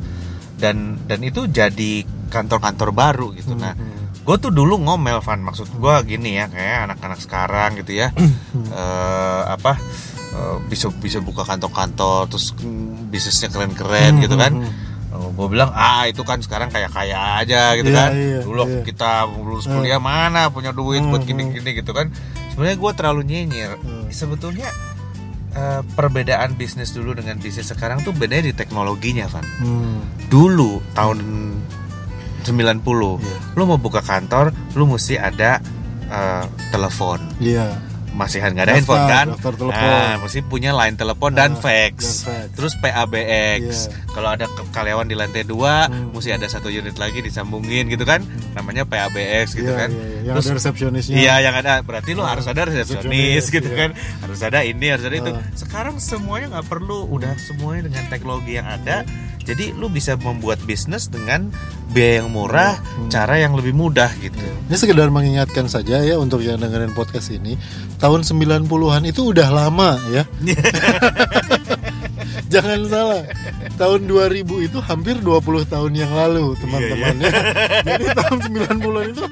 Dan 0.57 0.97
dan 1.05 1.21
itu 1.21 1.45
jadi 1.45 2.05
kantor-kantor 2.29 2.93
baru 2.93 3.33
gitu. 3.33 3.53
Nah, 3.53 3.76
Mhm. 3.76 4.25
gue 4.25 4.37
tuh 4.38 4.49
dulu 4.49 4.81
ngomel 4.81 5.21
Van 5.21 5.37
maksud 5.38 5.69
gue 5.71 5.95
gini 6.07 6.41
ya 6.41 6.49
kayak 6.49 6.88
anak-anak 6.88 7.21
sekarang 7.21 7.76
gitu 7.76 7.93
ya 7.95 8.09
eh 8.73 9.43
apa 9.45 9.76
eh, 10.35 10.57
bisa 10.67 10.91
bisa 10.93 11.19
buka 11.19 11.43
kantor-kantor 11.43 12.26
terus 12.26 12.50
mm, 12.53 13.09
bisnisnya 13.09 13.49
keren-keren 13.49 14.19
gitu 14.19 14.35
kan 14.35 14.53
gue 15.14 15.47
bilang 15.47 15.71
ah 15.71 16.05
itu 16.05 16.21
kan 16.21 16.43
sekarang 16.43 16.67
kayak 16.69 16.91
kaya 16.91 17.38
aja 17.38 17.75
gitu 17.75 17.87
Iya, 17.87 17.97
kan 17.97 18.11
iya, 18.12 18.41
dulu 18.43 18.62
iya. 18.67 18.83
kita 18.83 19.11
lulus 19.31 19.62
kuliah 19.64 20.03
mana 20.03 20.50
punya 20.50 20.71
duit 20.71 21.00
buat 21.00 21.23
Hmm, 21.23 21.29
gini-gini 21.29 21.71
gitu 21.73 21.95
kan 21.95 22.11
sebenarnya 22.50 22.76
gue 22.76 22.93
terlalu 22.93 23.21
nyinyir 23.23 23.79
Hmm. 23.79 24.11
sebetulnya 24.11 24.67
eh, 25.55 25.87
perbedaan 25.95 26.59
bisnis 26.59 26.91
dulu 26.91 27.14
dengan 27.14 27.38
bisnis 27.38 27.67
sekarang 27.69 28.03
tuh 28.03 28.11
bedanya 28.11 28.50
di 28.50 28.55
teknologinya 28.55 29.31
Van 29.31 29.47
Hmm. 29.62 30.03
dulu 30.26 30.83
tahun 30.93 31.23
90 32.43 32.83
Iya. 33.17 33.37
lu 33.55 33.62
mau 33.64 33.79
buka 33.79 34.03
kantor 34.03 34.50
lu 34.75 34.85
mesti 34.85 35.14
ada 35.14 35.62
eh, 36.05 36.45
telepon 36.69 37.23
Iya. 37.38 37.71
Masih 38.14 38.38
nggak 38.38 38.54
ada 38.54 38.64
Daftar, 38.64 38.76
handphone 38.76 39.04
kan 39.06 39.26
daftar 39.28 39.54
telepon. 39.56 39.90
nah 39.90 40.12
mesti 40.16 40.38
punya 40.40 40.71
line 40.73 40.94
telepon 40.94 41.30
dan 41.30 41.50
Ah, 41.50 41.59
fax 41.59 41.94
dan 41.97 42.14
fax. 42.25 42.47
terus 42.54 42.73
PABX 42.78 43.62
Iya. 43.85 43.90
kalau 44.09 44.28
ada 44.30 44.47
karyawan 44.71 45.02
di 45.04 45.12
lantai 45.12 45.42
dua 45.42 45.87
Hmm. 45.87 46.11
mesti 46.11 46.30
ada 46.30 46.47
satu 46.47 46.68
unit 46.68 46.94
lagi 46.94 47.18
disambungin 47.18 47.87
gitu 47.87 48.02
kan 48.02 48.23
namanya 48.52 48.83
PABX 48.85 49.52
gitu 49.52 49.66
Iya, 49.66 49.76
kan 49.76 49.90
iya, 49.90 49.99
iya. 50.00 50.23
Yang 50.25 50.35
terus 50.35 50.47
ada 50.47 50.56
resepsionisnya. 50.56 51.14
Iya 51.16 51.35
yang 51.42 51.54
ada 51.56 51.73
berarti 51.80 52.11
lu 52.12 52.23
harus 52.23 52.47
ada 52.47 52.62
resepsionis 52.64 53.04
resepsionis, 53.04 53.44
gitu 53.50 53.68
iya. 53.68 53.76
kan 53.76 53.90
harus 54.21 54.40
ada 54.40 54.59
ini 54.62 54.87
harus 54.88 55.04
ada 55.04 55.16
itu 55.16 55.30
Ah. 55.30 55.42
sekarang 55.54 55.97
semuanya 55.99 56.47
nggak 56.54 56.66
perlu 56.66 57.11
udah 57.11 57.35
semuanya 57.37 57.88
dengan 57.88 58.04
teknologi 58.06 58.52
yang 58.54 58.64
ada 58.64 59.02
jadi 59.45 59.71
lu 59.77 59.87
bisa 59.87 60.17
membuat 60.17 60.59
bisnis 60.65 61.07
dengan 61.07 61.53
biaya 61.93 62.25
yang 62.25 62.33
murah 62.33 62.75
Hmm. 62.81 63.09
cara 63.09 63.39
yang 63.39 63.55
lebih 63.55 63.71
mudah 63.71 64.11
gitu. 64.19 64.35
Ini 64.67 64.75
sekedar 64.75 65.09
mengingatkan 65.09 65.69
saja 65.69 66.01
ya 66.01 66.17
untuk 66.17 66.41
yang 66.41 66.57
dengerin 66.57 66.91
podcast 66.93 67.29
ini, 67.31 67.55
tahun 67.99 68.25
90-an 68.25 69.05
itu 69.05 69.31
udah 69.31 69.49
lama 69.53 70.01
ya. 70.11 70.23
jangan 72.53 72.81
salah. 72.87 73.23
Tahun 73.75 74.07
2000 74.07 74.47
itu 74.63 74.79
hampir 74.79 75.19
20 75.19 75.67
tahun 75.67 75.93
yang 75.93 76.13
lalu 76.15 76.55
teman-teman 76.59 77.15
Iya, 77.19 77.27
ya. 77.27 77.31
Jadi 77.83 78.05
tahun 78.15 78.39
90-an 78.49 79.07
itu 79.11 79.25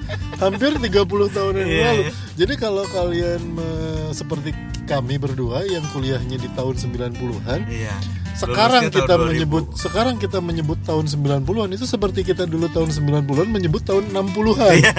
hampir 0.45 0.73
30 0.75 0.89
tahun 1.29 1.53
yang 1.57 1.69
Iya, 1.69 1.83
lalu 1.85 2.03
iya. 2.03 2.11
jadi 2.37 2.55
kalau 2.57 2.85
kalian 2.87 3.41
me- 3.49 3.71
seperti 4.13 4.51
kami 4.83 5.17
berdua 5.17 5.65
yang 5.65 5.85
kuliahnya 5.89 6.37
di 6.37 6.49
tahun 6.51 6.75
90-an 6.75 7.61
Iya. 7.65 7.95
sekarang 8.35 8.83
Lulusnya 8.83 8.99
kita 8.99 9.15
2000. 9.15 9.29
menyebut 9.29 9.65
sekarang 9.75 10.15
kita 10.17 10.39
menyebut 10.39 10.79
tahun 10.83 11.05
90-an 11.07 11.69
itu 11.71 11.85
seperti 11.85 12.21
kita 12.25 12.45
dulu 12.45 12.67
tahun 12.67 12.89
90-an 12.91 13.49
menyebut 13.49 13.83
tahun 13.83 14.09
60-an. 14.11 14.73
Iya. 14.75 14.93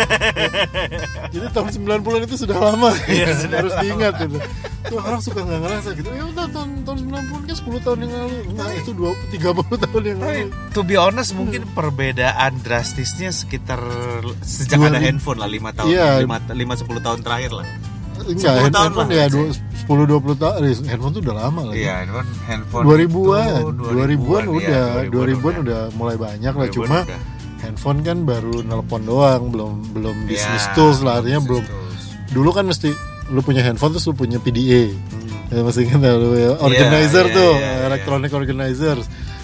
Jadi 1.29 1.47
tahun 1.50 1.67
90-an 1.71 2.21
itu 2.23 2.35
sudah 2.38 2.55
lama 2.55 2.91
Iya, 3.05 3.25
ya, 3.25 3.35
sudah 3.43 3.57
harus 3.59 3.73
diingat 3.79 4.13
itu. 4.21 4.38
Tuh 4.83 5.00
orang 5.00 5.17
suka 5.17 5.39
nggak 5.41 5.62
ngerasa 5.62 5.89
gitu. 5.95 6.09
Ya 6.09 6.23
udah 6.25 6.45
tahun 6.47 6.69
tahun 6.83 6.97
90-an 7.07 7.23
kan 7.43 7.55
10 7.55 7.85
tahun 7.85 7.97
yang 8.00 8.13
lalu. 8.13 8.35
Enggak, 8.47 8.69
itu 8.77 8.91
20 8.91 9.33
30 9.33 9.83
tahun 9.83 10.03
yang 10.05 10.19
lalu. 10.19 10.45
To 10.71 10.81
be 10.81 10.95
honest 10.95 11.31
mungkin 11.33 11.62
perbedaan 11.71 12.51
drastisnya 12.59 13.29
sekitar 13.29 13.79
sejak 14.41 14.77
Dua 14.77 14.88
ada 14.88 15.00
lim- 15.00 15.17
handphone 15.33 15.41
lah 15.41 15.49
5 15.49 15.77
tahun, 15.77 15.87
Iya. 15.89 16.07
5 16.21 16.37
5 16.53 16.81
10 16.85 17.01
tahun 17.01 17.19
terakhir 17.21 17.51
lah. 17.51 17.65
Enggak, 18.13 18.53
10 18.55 18.69
tahun 18.69 18.71
handphone 18.71 19.09
lah, 19.09 19.17
ya 19.17 19.25
let's 19.27 19.59
10 19.83 20.05
20 20.05 20.37
tahun. 20.37 20.59
Handphone 20.85 21.11
tuh 21.11 21.21
udah 21.21 21.35
lama 21.35 21.61
lagi. 21.67 21.77
Iya, 21.81 21.93
handphone 21.99 22.27
handphone 22.45 22.83
2000-an, 22.85 23.51
itu 23.51 23.71
2000-an 23.83 24.43
iya, 24.61 24.81
udah, 25.03 25.11
2000-an 25.11 25.55
udah 25.59 25.81
mulai 25.93 26.15
banyak 26.15 26.53
lah 26.53 26.65
2000-an 26.65 26.75
cuma 26.77 26.97
udah. 27.03 27.19
handphone 27.59 27.99
kan 27.99 28.17
baru 28.23 28.55
nelpon 28.61 29.01
doang, 29.03 29.41
belum 29.49 29.71
belum 29.91 30.15
Iya, 30.23 30.29
business 30.29 30.65
tools 30.71 30.99
lah 30.99 31.19
artinya 31.19 31.41
belum 31.41 31.63
tools. 31.63 32.03
dulu 32.31 32.49
kan 32.51 32.65
mesti 32.65 32.89
lu 33.27 33.39
punya 33.39 33.61
handphone 33.61 33.91
terus 33.91 34.05
lu 34.05 34.13
punya 34.13 34.37
PDA 34.37 34.91
Hmm. 34.93 35.51
ya 35.51 35.61
masih 35.61 35.83
ya 35.85 36.13
lu 36.13 36.33
ya 36.33 36.51
organizer 36.59 37.25
iya, 37.25 37.35
tuh 37.35 37.51
iya, 37.53 37.61
iya. 37.61 37.85
electronic 37.87 38.31
organizer 38.31 38.97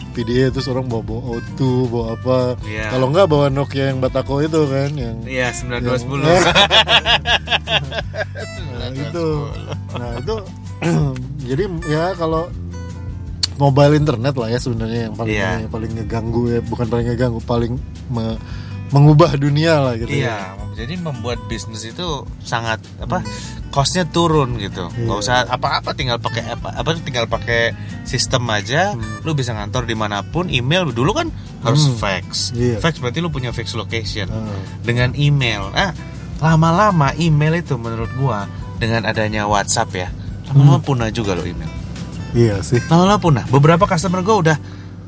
PDA 0.09 0.49
terus 0.49 0.65
orang 0.65 0.85
bawa 0.85 1.01
bawa 1.01 1.21
O2 1.35 1.59
bawa 1.85 2.05
apa 2.13 2.37
Iya. 2.61 2.85
kalau 2.89 3.05
enggak 3.07 3.27
bawa 3.27 3.45
Nokia 3.47 3.85
yang 3.87 3.99
Batako 3.99 4.41
itu 4.41 4.59
kan 4.65 4.91
yang 4.91 5.17
Iya, 5.23 5.47
9210. 5.51 6.21
yang- 6.21 6.45
nah, 8.73 8.89
itu 8.89 9.25
nah 9.91 10.11
itu 10.17 10.35
jadi 11.49 11.63
ya 11.85 12.03
kalau 12.13 12.47
mobile 13.55 13.93
internet 13.93 14.33
lah 14.33 14.47
ya 14.47 14.57
sebenarnya 14.57 14.99
yang 15.05 15.15
paling 15.15 15.35
Iya. 15.35 15.49
yang 15.59 15.69
paling 15.69 15.91
ngeganggu 15.93 16.41
ya 16.47 16.59
bukan 16.63 16.87
paling 16.87 17.05
ngeganggu 17.05 17.39
paling 17.43 17.73
me- 18.07 18.39
mengubah 18.89 19.35
dunia 19.35 19.77
lah 19.77 19.93
gitu 19.95 20.09
ya. 20.09 20.17
Iya, 20.17 20.37
jadi 20.75 20.97
membuat 20.97 21.37
bisnis 21.45 21.85
itu 21.85 22.07
sangat 22.41 22.81
apa? 22.97 23.21
Costnya 23.69 24.01
turun 24.03 24.57
gitu. 24.57 24.89
Iya. 24.89 25.05
Nggak 25.05 25.17
usah 25.19 25.35
apa-apa, 25.45 25.93
tinggal 25.93 26.17
pakai 26.17 26.41
apa? 26.49 26.73
Apa 26.73 26.97
tinggal 26.97 27.25
pakai 27.25 27.71
sistem 28.01 28.49
aja. 28.49 28.93
Hmm. 28.93 29.21
Lu 29.21 29.31
bisa 29.31 29.53
ngantor 29.53 29.85
di 29.85 29.93
mana 29.93 30.21
pun. 30.21 30.49
Email 30.49 30.89
dulu 30.89 31.13
kan 31.13 31.29
harus 31.61 31.85
Hmm. 31.85 31.95
fax. 31.95 32.49
Iya. 32.51 32.77
Fax 32.77 32.97
berarti 32.97 33.19
lu 33.19 33.29
punya 33.29 33.49
fax 33.49 33.73
location. 33.73 34.25
Ah. 34.25 34.49
Dengan 34.81 35.13
email. 35.13 35.69
Nah, 35.69 35.93
lama-lama 36.39 37.13
email 37.15 37.57
itu 37.57 37.75
menurut 37.75 38.09
gua 38.15 38.49
dengan 38.77 39.03
adanya 39.03 39.43
WhatsApp 39.43 39.91
ya, 39.93 40.07
lama-lama 40.47 40.79
punah 40.79 41.09
juga 41.09 41.35
lo 41.35 41.43
email. 41.43 41.67
iya 42.31 42.61
sih 42.61 42.79
Lama-lama 42.87 43.19
punah. 43.19 43.43
Beberapa 43.45 43.85
customer 43.85 44.21
gua 44.21 44.37
udah 44.39 44.57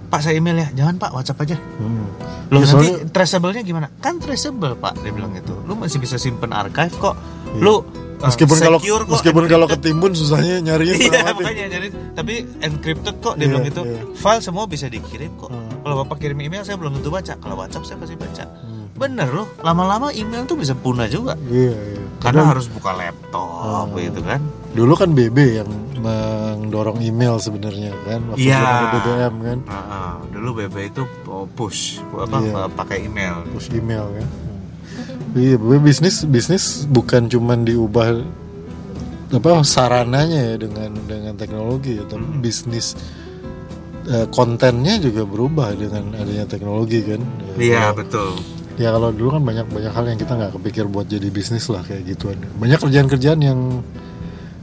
Pak 0.06 0.20
saya 0.20 0.36
email 0.36 0.60
ya, 0.60 0.68
jangan 0.75 1.00
Pak 1.00 1.12
WhatsApp 1.13 1.39
aja. 1.41 1.56
Hmm. 1.80 2.03
Loh 2.51 2.60
Ya, 2.60 2.68
nanti 2.68 2.72
soalnya- 2.91 3.08
traceable-nya 3.10 3.63
gimana? 3.63 3.88
Kan 3.98 4.20
traceable 4.20 4.75
pak, 4.75 5.00
dia 5.00 5.10
bilang 5.10 5.32
gitu. 5.32 5.56
Lu 5.63 5.74
masih 5.74 5.98
bisa 5.98 6.20
simpen 6.20 6.51
archive 6.51 6.91
kok. 6.94 7.15
Lu 7.56 7.72
uh, 7.72 7.80
Iya. 7.80 8.11
Meskipun 8.23 8.57
kalau 8.57 8.79
meskipun 9.07 9.43
kalau 9.45 9.65
ketimbun 9.67 10.11
susahnya 10.11 10.61
nyarinya 10.61 10.95
Iya 10.95 11.21
makanya 11.31 11.65
jadi 11.69 11.87
tapi 12.11 12.33
encrypted 12.59 13.15
kok 13.17 13.33
dia 13.35 13.43
Iya, 13.43 13.49
bilang 13.49 13.65
gitu. 13.65 13.81
iya. 13.83 14.01
File 14.13 14.39
semua 14.39 14.63
bisa 14.65 14.85
dikirim 14.85 15.31
kok. 15.35 15.49
Hmm. 15.49 15.69
Kalau 15.81 15.95
bapak 15.99 16.17
kirim 16.19 16.39
email 16.39 16.61
saya 16.61 16.75
belum 16.75 16.93
tentu 16.93 17.09
baca. 17.09 17.33
Kalau 17.33 17.55
WhatsApp 17.55 17.83
saya 17.83 17.97
pasti 17.97 18.15
baca. 18.15 18.45
Hmm. 18.45 18.85
Bener 18.93 19.27
loh. 19.27 19.47
Lama-lama 19.59 20.11
email 20.11 20.43
tuh 20.43 20.53
bisa 20.53 20.71
punah 20.73 21.05
juga. 21.05 21.33
Iya, 21.43 21.73
iya. 21.73 22.03
Karena 22.17 22.43
Kadang 22.43 22.47
harus 22.51 22.67
buka 22.67 22.91
laptop 22.91 23.89
Hmm. 23.89 23.97
gitu 23.97 24.21
kan. 24.21 24.41
dulu 24.71 24.95
kan 24.95 25.11
BB 25.11 25.37
yang 25.57 25.67
mendorong 25.99 26.99
email 26.99 27.35
sebenarnya 27.37 27.91
kan 28.03 28.23
waktu 28.25 28.47
Iya. 28.47 28.55
ada 28.57 28.85
BBM 28.93 29.33
kan 29.41 29.57
Ah, 29.67 29.75
ah. 29.75 30.13
dulu 30.25 30.49
BB 30.57 30.75
itu 30.87 31.03
oh, 31.27 31.43
push 31.45 31.99
apa 32.09 32.39
Iya. 32.39 32.51
uh, 32.57 32.69
pakai 32.71 33.03
email. 33.03 33.43
push 33.51 33.67
email 33.69 34.07
kan 34.09 34.27
iya 35.33 35.55
bisnis 35.57 36.23
bisnis 36.23 36.63
bukan 36.85 37.25
cuman 37.25 37.63
diubah 37.63 38.19
apa 39.31 39.63
sarananya 39.63 40.39
ya 40.43 40.55
dengan 40.59 40.91
dengan 41.07 41.33
teknologi 41.33 41.95
ya 41.95 42.03
tapi 42.03 42.19
Hmm. 42.21 42.39
bisnis 42.39 43.00
eh, 44.03 44.27
kontennya 44.27 44.97
juga 44.97 45.23
berubah 45.23 45.71
dengan 45.73 46.11
adanya 46.13 46.43
teknologi 46.43 47.00
kan 47.01 47.21
Iya 47.55 47.79
Ya, 47.79 47.85
betul. 47.91 48.35
ya 48.75 48.89
kalau 48.89 49.09
dulu 49.09 49.38
kan 49.38 49.43
banyak 49.45 49.67
banyak 49.67 49.88
hal 49.89 50.05
yang 50.05 50.19
kita 50.19 50.33
nggak 50.33 50.51
kepikir 50.53 50.83
buat 50.85 51.05
jadi 51.05 51.27
bisnis 51.29 51.69
lah 51.69 51.79
kayak 51.81 52.03
gituan 52.09 52.35
banyak 52.57 52.75
kerjaan-kerjaan 52.77 53.39
yang 53.39 53.59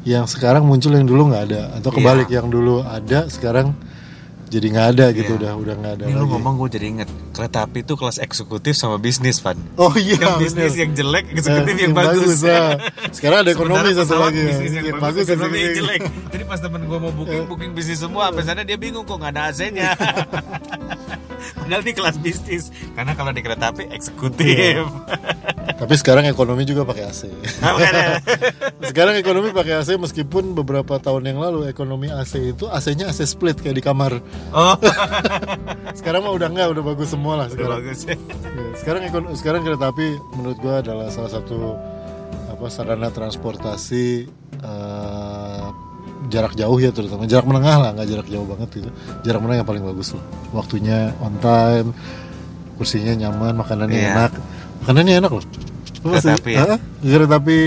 yang 0.05 0.25
sekarang 0.25 0.65
muncul 0.65 0.91
yang 0.91 1.05
dulu 1.05 1.33
nggak 1.33 1.45
ada 1.49 1.63
atau 1.75 1.89
Iya. 1.89 1.97
kebalik 1.97 2.29
yang 2.29 2.47
dulu 2.49 2.83
ada 2.83 3.25
sekarang 3.27 3.73
jadi 4.49 4.67
nggak 4.69 4.87
ada 4.91 5.07
gitu 5.11 5.29
Iya. 5.31 5.39
udah 5.39 5.53
udah 5.55 5.75
nggak 5.77 5.93
ada 5.95 6.05
Ini 6.05 6.13
lu 6.13 6.19
lagi 6.19 6.33
ngomong 6.33 6.55
gue 6.57 6.69
jadi 6.71 6.87
inget 6.89 7.09
Kereta 7.31 7.59
api 7.63 7.79
itu 7.81 7.95
kelas 7.95 8.17
eksekutif 8.19 8.73
sama 8.73 8.97
bisnis 8.97 9.39
Van 9.39 9.57
oh 9.77 9.93
iya 9.95 10.17
Yang 10.17 10.37
bisnis 10.43 10.57
bener. 10.69 10.81
yang 10.81 10.91
jelek 10.95 11.25
Eksekutif 11.31 11.75
Eh, 11.75 11.81
yang, 11.81 11.93
bagus, 11.93 12.39
nah. 12.41 12.73
sekarang 13.11 13.39
ada 13.41 13.51
ekonomi 13.51 13.89
satu 13.95 14.15
lagi 14.19 14.39
ya. 14.39 14.47
bisnis 14.49 14.71
yang, 14.73 14.85
Yang 14.87 14.99
bagus, 14.99 15.25
ekonomi 15.25 15.59
yang 15.59 15.75
jelek 15.77 16.01
Jadi 16.29 16.43
pas 16.45 16.59
temen 16.59 16.81
gue 16.83 16.99
mau 16.99 17.13
booking 17.13 17.45
Booking 17.45 17.71
bisnis 17.73 17.99
semua 17.99 18.25
sana 18.43 18.63
dia 18.63 18.75
bingung 18.75 19.05
kok 19.05 19.15
nggak 19.15 19.33
ada 19.33 19.43
AC-nya 19.49 19.89
Padahal 21.69 21.85
ini 21.85 21.93
kelas 21.93 22.17
bisnis. 22.17 22.65
Karena 22.97 23.13
kalau 23.13 23.29
di 23.29 23.45
kereta 23.45 23.69
api 23.69 23.93
eksekutif. 23.93 24.89
Tapi 25.69 25.95
sekarang 25.95 26.25
ekonomi 26.25 26.65
juga 26.65 26.83
pakai 26.83 27.05
AC 27.05 27.29
makanya. 27.61 28.25
sekarang 28.83 29.15
ekonomi 29.15 29.53
pakai 29.53 29.79
AC 29.79 29.95
meskipun 29.95 30.57
beberapa 30.57 30.97
tahun 30.97 31.29
yang 31.29 31.39
lalu 31.39 31.69
ekonomi 31.69 32.09
AC 32.09 32.57
itu 32.57 32.67
AC-nya 32.67 33.07
AC 33.07 33.21
split 33.23 33.61
kayak 33.61 33.77
di 33.77 33.85
kamar. 33.85 34.17
Oh. 34.51 34.75
Sekarang 35.99 36.25
mah 36.25 36.33
udah 36.33 36.49
nggak 36.49 36.69
udah 36.73 36.83
bagus 36.85 37.09
semua 37.11 37.37
lah 37.37 37.47
udah 37.47 37.55
sekarang. 37.55 37.79
bagus. 37.79 37.99
Ya 38.03 38.17
Ya, 38.49 38.65
sekarang 38.75 39.03
ekon- 39.05 39.31
sekarang 39.35 39.61
kereta 39.61 39.87
api 39.89 40.07
menurut 40.33 40.59
gua 40.59 40.75
adalah 40.81 41.07
salah 41.09 41.31
satu 41.31 41.77
apa 42.49 42.65
sarana 42.69 43.09
transportasi 43.09 44.07
eh, 44.59 45.28
jarak 46.29 46.53
jauh 46.55 46.79
ya 46.79 46.91
terutama. 46.93 47.25
Jarak 47.25 47.47
menengah 47.49 47.77
lah 47.81 47.91
nggak 47.93 48.09
jarak 48.09 48.29
jauh 48.29 48.47
banget 48.47 48.69
gitu. 48.79 48.91
Jarak 49.25 49.41
menengah 49.41 49.59
yang 49.61 49.69
paling 49.69 49.85
bagus 49.85 50.09
lah. 50.13 50.25
Waktunya 50.53 51.13
on 51.19 51.35
time 51.41 51.91
kursinya 52.77 53.11
nyaman 53.17 53.59
makanannya 53.59 53.99
Iya. 53.99 54.13
enak. 54.15 54.33
Makanannya 54.87 55.15
enak 55.19 55.33
loh. 55.33 55.45
Kereta 55.99 56.15
masih- 56.15 56.39
api 56.39 56.51
ya? 56.55 56.61
Hah? 56.63 56.79
kereta 57.03 57.37
api 57.37 57.59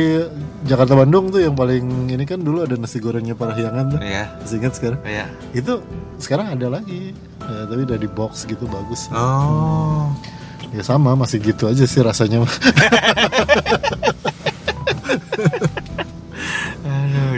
Jakarta 0.62 0.94
Bandung 0.96 1.26
tuh 1.28 1.42
yang 1.42 1.52
paling 1.52 1.84
ini 2.08 2.24
kan 2.24 2.40
dulu 2.40 2.64
ada 2.64 2.78
nasi 2.78 3.02
gorengnya 3.02 3.36
Parahyangan 3.36 3.86
tuh. 3.92 4.00
Iya. 4.00 4.40
Masih 4.40 4.56
ingat 4.62 4.74
sekarang? 4.78 5.00
Iya. 5.04 5.26
Itu 5.52 5.82
sekarang 6.16 6.54
ada 6.56 6.68
lagi. 6.72 7.12
Ya, 7.42 7.66
tapi 7.68 7.82
udah 7.84 7.98
di 7.98 8.08
box 8.08 8.46
gitu 8.46 8.70
bagus. 8.70 9.10
Oh. 9.12 10.08
Ya 10.72 10.80
sama 10.82 11.12
masih 11.14 11.44
gitu 11.44 11.68
aja 11.68 11.84
sih 11.84 12.00
rasanya. 12.00 12.46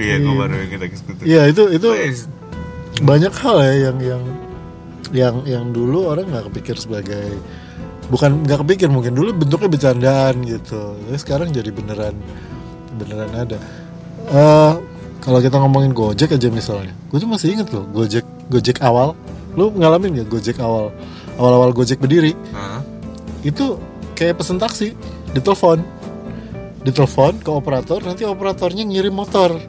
Iya 0.04 0.16
gue 0.20 0.36
baru 0.36 0.54
eksekutif 0.84 1.24
Iya 1.24 1.42
itu 1.48 1.64
itu 1.72 1.88
Wes, 1.88 2.28
banyak 3.00 3.34
hal 3.34 3.58
ya 3.64 3.74
yang 3.90 3.98
yang 4.04 4.24
yang 5.14 5.36
yang 5.46 5.66
dulu 5.72 6.12
orang 6.12 6.28
nggak 6.28 6.52
kepikir 6.52 6.76
sebagai 6.76 7.40
bukan 8.12 8.44
nggak 8.44 8.60
kepikir 8.68 8.92
mungkin 8.92 9.16
dulu 9.16 9.32
bentuknya 9.32 9.70
bercandaan 9.72 10.44
gitu. 10.44 11.00
Tapi 11.00 11.18
sekarang 11.18 11.56
jadi 11.56 11.70
beneran 11.72 12.16
beneran 13.00 13.32
ada. 13.32 13.58
Eh 14.28 14.74
kalau 15.24 15.40
kita 15.40 15.56
ngomongin 15.56 15.96
Gojek 15.96 16.36
aja 16.36 16.52
misalnya, 16.52 16.92
gue 17.08 17.16
tuh 17.16 17.32
masih 17.32 17.56
inget 17.56 17.72
loh 17.72 17.88
Gojek 17.96 18.28
Gojek 18.52 18.84
awal. 18.84 19.16
Lu 19.56 19.72
ngalamin 19.72 20.20
gak 20.20 20.30
Gojek 20.34 20.58
awal 20.60 20.92
awal-awal 21.40 21.72
Gojek 21.72 22.02
berdiri? 22.02 22.36
Hah? 22.52 22.84
itu 23.44 23.76
kayak 24.16 24.40
pesen 24.40 24.58
taksi 24.58 24.96
ditelepon 25.36 25.84
ditelepon 26.84 27.44
ke 27.44 27.52
operator 27.52 28.00
nanti 28.04 28.24
operatornya 28.24 28.88
ngirim 28.88 29.16
motor 29.16 29.60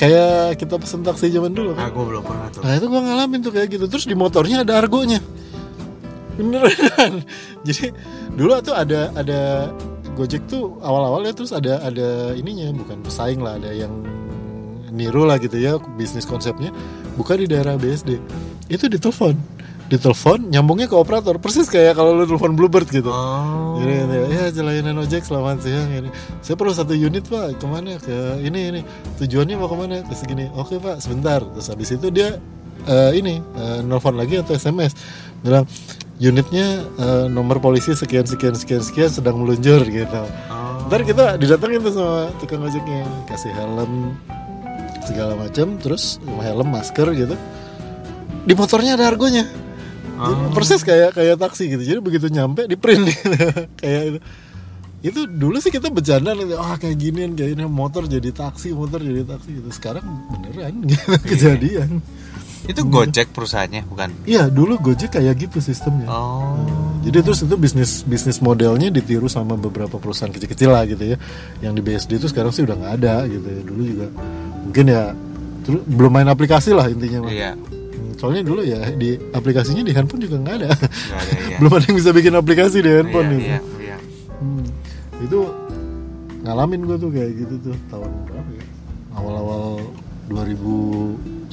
kayak 0.00 0.56
kita 0.56 0.80
pesen 0.80 1.04
taksi 1.04 1.28
zaman 1.28 1.52
dulu. 1.52 1.76
Ah 1.76 1.92
kan 1.92 1.92
gue 1.92 2.04
belum 2.08 2.24
pernah 2.24 2.48
tuh. 2.48 2.64
Nah 2.64 2.72
itu 2.72 2.86
gua 2.88 3.04
ngalamin 3.04 3.40
tuh 3.44 3.52
kayak 3.52 3.68
gitu. 3.76 3.84
Terus 3.84 4.08
di 4.08 4.16
motornya 4.16 4.64
ada 4.64 4.80
argonya. 4.80 5.20
Beneran. 6.40 7.20
Jadi 7.68 7.92
dulu 8.32 8.56
tuh 8.64 8.72
ada 8.72 9.12
ada 9.12 9.68
Gojek 10.16 10.48
tuh 10.48 10.80
awal-awalnya 10.80 11.36
terus 11.36 11.52
ada 11.52 11.84
ada 11.84 12.32
ininya. 12.32 12.72
Bukan 12.72 13.04
pesaing 13.04 13.44
lah 13.44 13.60
ada 13.60 13.76
yang 13.76 13.92
niru 14.88 15.28
lah 15.28 15.36
gitu 15.36 15.60
ya 15.60 15.76
bisnis 16.00 16.24
konsepnya. 16.24 16.72
Buka 17.20 17.36
di 17.36 17.44
daerah 17.44 17.76
BSD 17.76 18.16
itu 18.72 18.84
ditelepon 18.88 19.36
ditelepon 19.90 20.54
nyambungnya 20.54 20.86
ke 20.86 20.94
operator. 20.94 21.34
Persis 21.42 21.66
kayak 21.66 21.98
kalau 21.98 22.14
lu 22.14 22.24
telepon 22.24 22.54
Bluebird 22.54 22.86
gitu. 22.86 23.10
Oh. 23.10 23.82
Jadi 23.82 24.06
ya 24.30 24.44
jalanan 24.54 25.02
ojek 25.02 25.26
selamat 25.26 25.66
siang 25.66 25.90
ini. 25.90 26.10
Saya 26.46 26.54
perlu 26.54 26.70
satu 26.70 26.94
unit 26.94 27.26
pak. 27.26 27.58
Ke 27.58 27.66
mana? 27.66 27.98
Ke 27.98 28.38
ini 28.38 28.70
ini. 28.70 28.80
Tujuannya 29.18 29.58
mau 29.58 29.66
ke 29.66 29.74
mana? 29.74 30.06
Ke 30.06 30.14
segini. 30.14 30.46
Oke 30.54 30.78
pak 30.78 31.02
sebentar. 31.02 31.42
Terus 31.42 31.66
habis 31.66 31.90
itu 31.90 32.06
dia 32.14 32.38
eh, 32.86 33.10
ini 33.18 33.42
eh, 33.42 33.78
nelfon 33.82 34.14
lagi 34.14 34.38
atau 34.38 34.54
SMS 34.54 34.94
bilang 35.42 35.66
unitnya 36.22 36.86
eh, 36.86 37.26
nomor 37.26 37.58
polisi 37.58 37.90
sekian 37.90 38.30
sekian 38.30 38.54
sekian 38.54 38.86
sekian 38.86 39.10
sedang 39.10 39.42
meluncur 39.42 39.82
gitu. 39.82 40.22
Oh. 40.54 40.86
ntar 40.86 41.06
kita 41.06 41.38
didatengin 41.38 41.82
tuh 41.82 41.92
sama 41.98 42.30
tukang 42.38 42.62
ojeknya. 42.62 43.02
Kasih 43.26 43.50
helm 43.58 44.14
segala 45.02 45.34
macam 45.34 45.74
terus 45.82 46.22
helm 46.22 46.70
masker 46.70 47.10
gitu. 47.18 47.34
Di 48.40 48.54
motornya 48.56 48.94
ada 48.96 49.10
argonya 49.10 49.44
Jadi 50.20 50.32
Oh. 50.36 50.52
persis 50.52 50.80
kayak 50.80 51.10
kayak 51.12 51.36
taksi 51.36 51.64
gitu 51.68 51.82
jadi 51.82 51.98
begitu 51.98 52.28
nyampe 52.28 52.64
di 52.64 52.76
print 52.76 53.04
gitu. 53.06 53.26
kayak 53.80 54.02
itu 54.06 54.18
itu 55.00 55.20
dulu 55.24 55.56
sih 55.56 55.68
kita 55.68 55.88
bercanda 55.88 56.30
nih 56.30 56.52
ah 56.52 56.76
kayak 56.76 56.92
ginian 56.94 57.32
kayak 57.32 57.54
ini 57.54 57.64
motor 57.64 58.04
jadi 58.04 58.28
taksi 58.30 58.70
motor 58.70 59.00
jadi 59.00 59.24
taksi 59.24 59.48
gitu 59.54 59.68
sekarang 59.70 60.04
beneran 60.28 60.74
gitu 60.86 61.08
kejadian 61.24 62.04
Itu 62.62 62.84
Gojek 62.84 63.32
perusahaannya 63.32 63.88
bukan? 63.88 64.12
iya 64.24 64.44
dulu 64.46 64.76
Gojek 64.78 65.08
kayak 65.10 65.40
gitu 65.40 65.58
sistemnya 65.58 66.04
Oh. 66.04 66.60
jadi 67.00 67.24
terus 67.24 67.40
itu 67.40 67.56
bisnis 67.56 68.04
bisnis 68.04 68.38
modelnya 68.38 68.92
ditiru 68.92 69.24
sama 69.26 69.56
beberapa 69.56 69.96
perusahaan 69.96 70.28
kecil-kecil 70.28 70.68
lah 70.68 70.84
gitu 70.84 71.00
ya. 71.06 71.16
Yang 71.58 71.72
di 71.72 71.82
BSD 71.82 72.10
itu 72.14 72.28
sekarang 72.28 72.52
sih 72.52 72.60
udah 72.60 72.76
nggak 72.76 72.92
ada 73.00 73.14
gitu 73.24 73.46
ya. 73.46 73.60
Dulu 73.64 73.82
juga 73.82 74.06
mungkin 74.60 74.84
ya 74.86 75.02
terus 75.60 75.80
belum 75.82 76.12
main 76.12 76.28
aplikasi 76.28 76.70
lah 76.70 76.86
intinya. 76.86 77.24
Iya. 77.24 77.56
Hmm, 77.56 77.79
Soalnya 78.20 78.42
dulu 78.44 78.60
ya 78.60 78.84
di 78.92 79.16
aplikasinya 79.32 79.80
di 79.80 79.90
handphone 79.90 80.20
juga 80.20 80.36
nggak 80.38 80.54
ada. 80.54 80.68
Nggak 80.70 81.18
ada 81.18 81.32
ya. 81.50 81.56
belum 81.56 81.72
ada 81.72 81.84
yang 81.84 81.96
bisa 81.96 82.10
bikin 82.12 82.32
aplikasi 82.34 82.78
di 82.78 82.90
handphone 82.90 83.26
Iya, 83.26 83.32
gitu. 83.32 83.40
iya, 83.40 83.58
iya. 83.80 83.96
Hmm, 84.36 84.64
itu 85.18 85.38
ngalamin 86.40 86.80
gue 86.84 86.96
tuh 86.98 87.10
kayak 87.10 87.30
gitu 87.34 87.54
tuh 87.62 87.74
tahun 87.88 88.10
berapa 88.26 88.50
ya? 88.52 88.64
Awal-awal 89.10 89.64
2010 90.28 91.48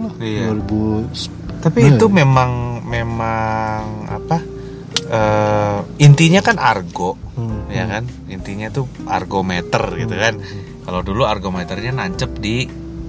lah. 0.00 0.12
Iya. 0.18 0.46
2010. 0.54 1.60
Tapi 1.60 1.78
Nah, 1.80 1.88
itu 1.90 2.06
memang 2.08 2.50
memang 2.84 3.82
apa? 4.06 4.38
eh, 5.04 5.78
intinya 5.98 6.40
kan 6.40 6.56
argo, 6.56 7.12
Hmm, 7.34 7.66
ya 7.68 7.84
kan? 7.84 8.06
Intinya 8.26 8.70
tuh 8.70 8.86
argometer 9.04 9.82
gitu 9.98 10.14
kan. 10.14 10.38
Kalau 10.80 11.00
dulu 11.00 11.26
argometernya 11.26 11.92
nancep 11.92 12.30
di 12.34 12.64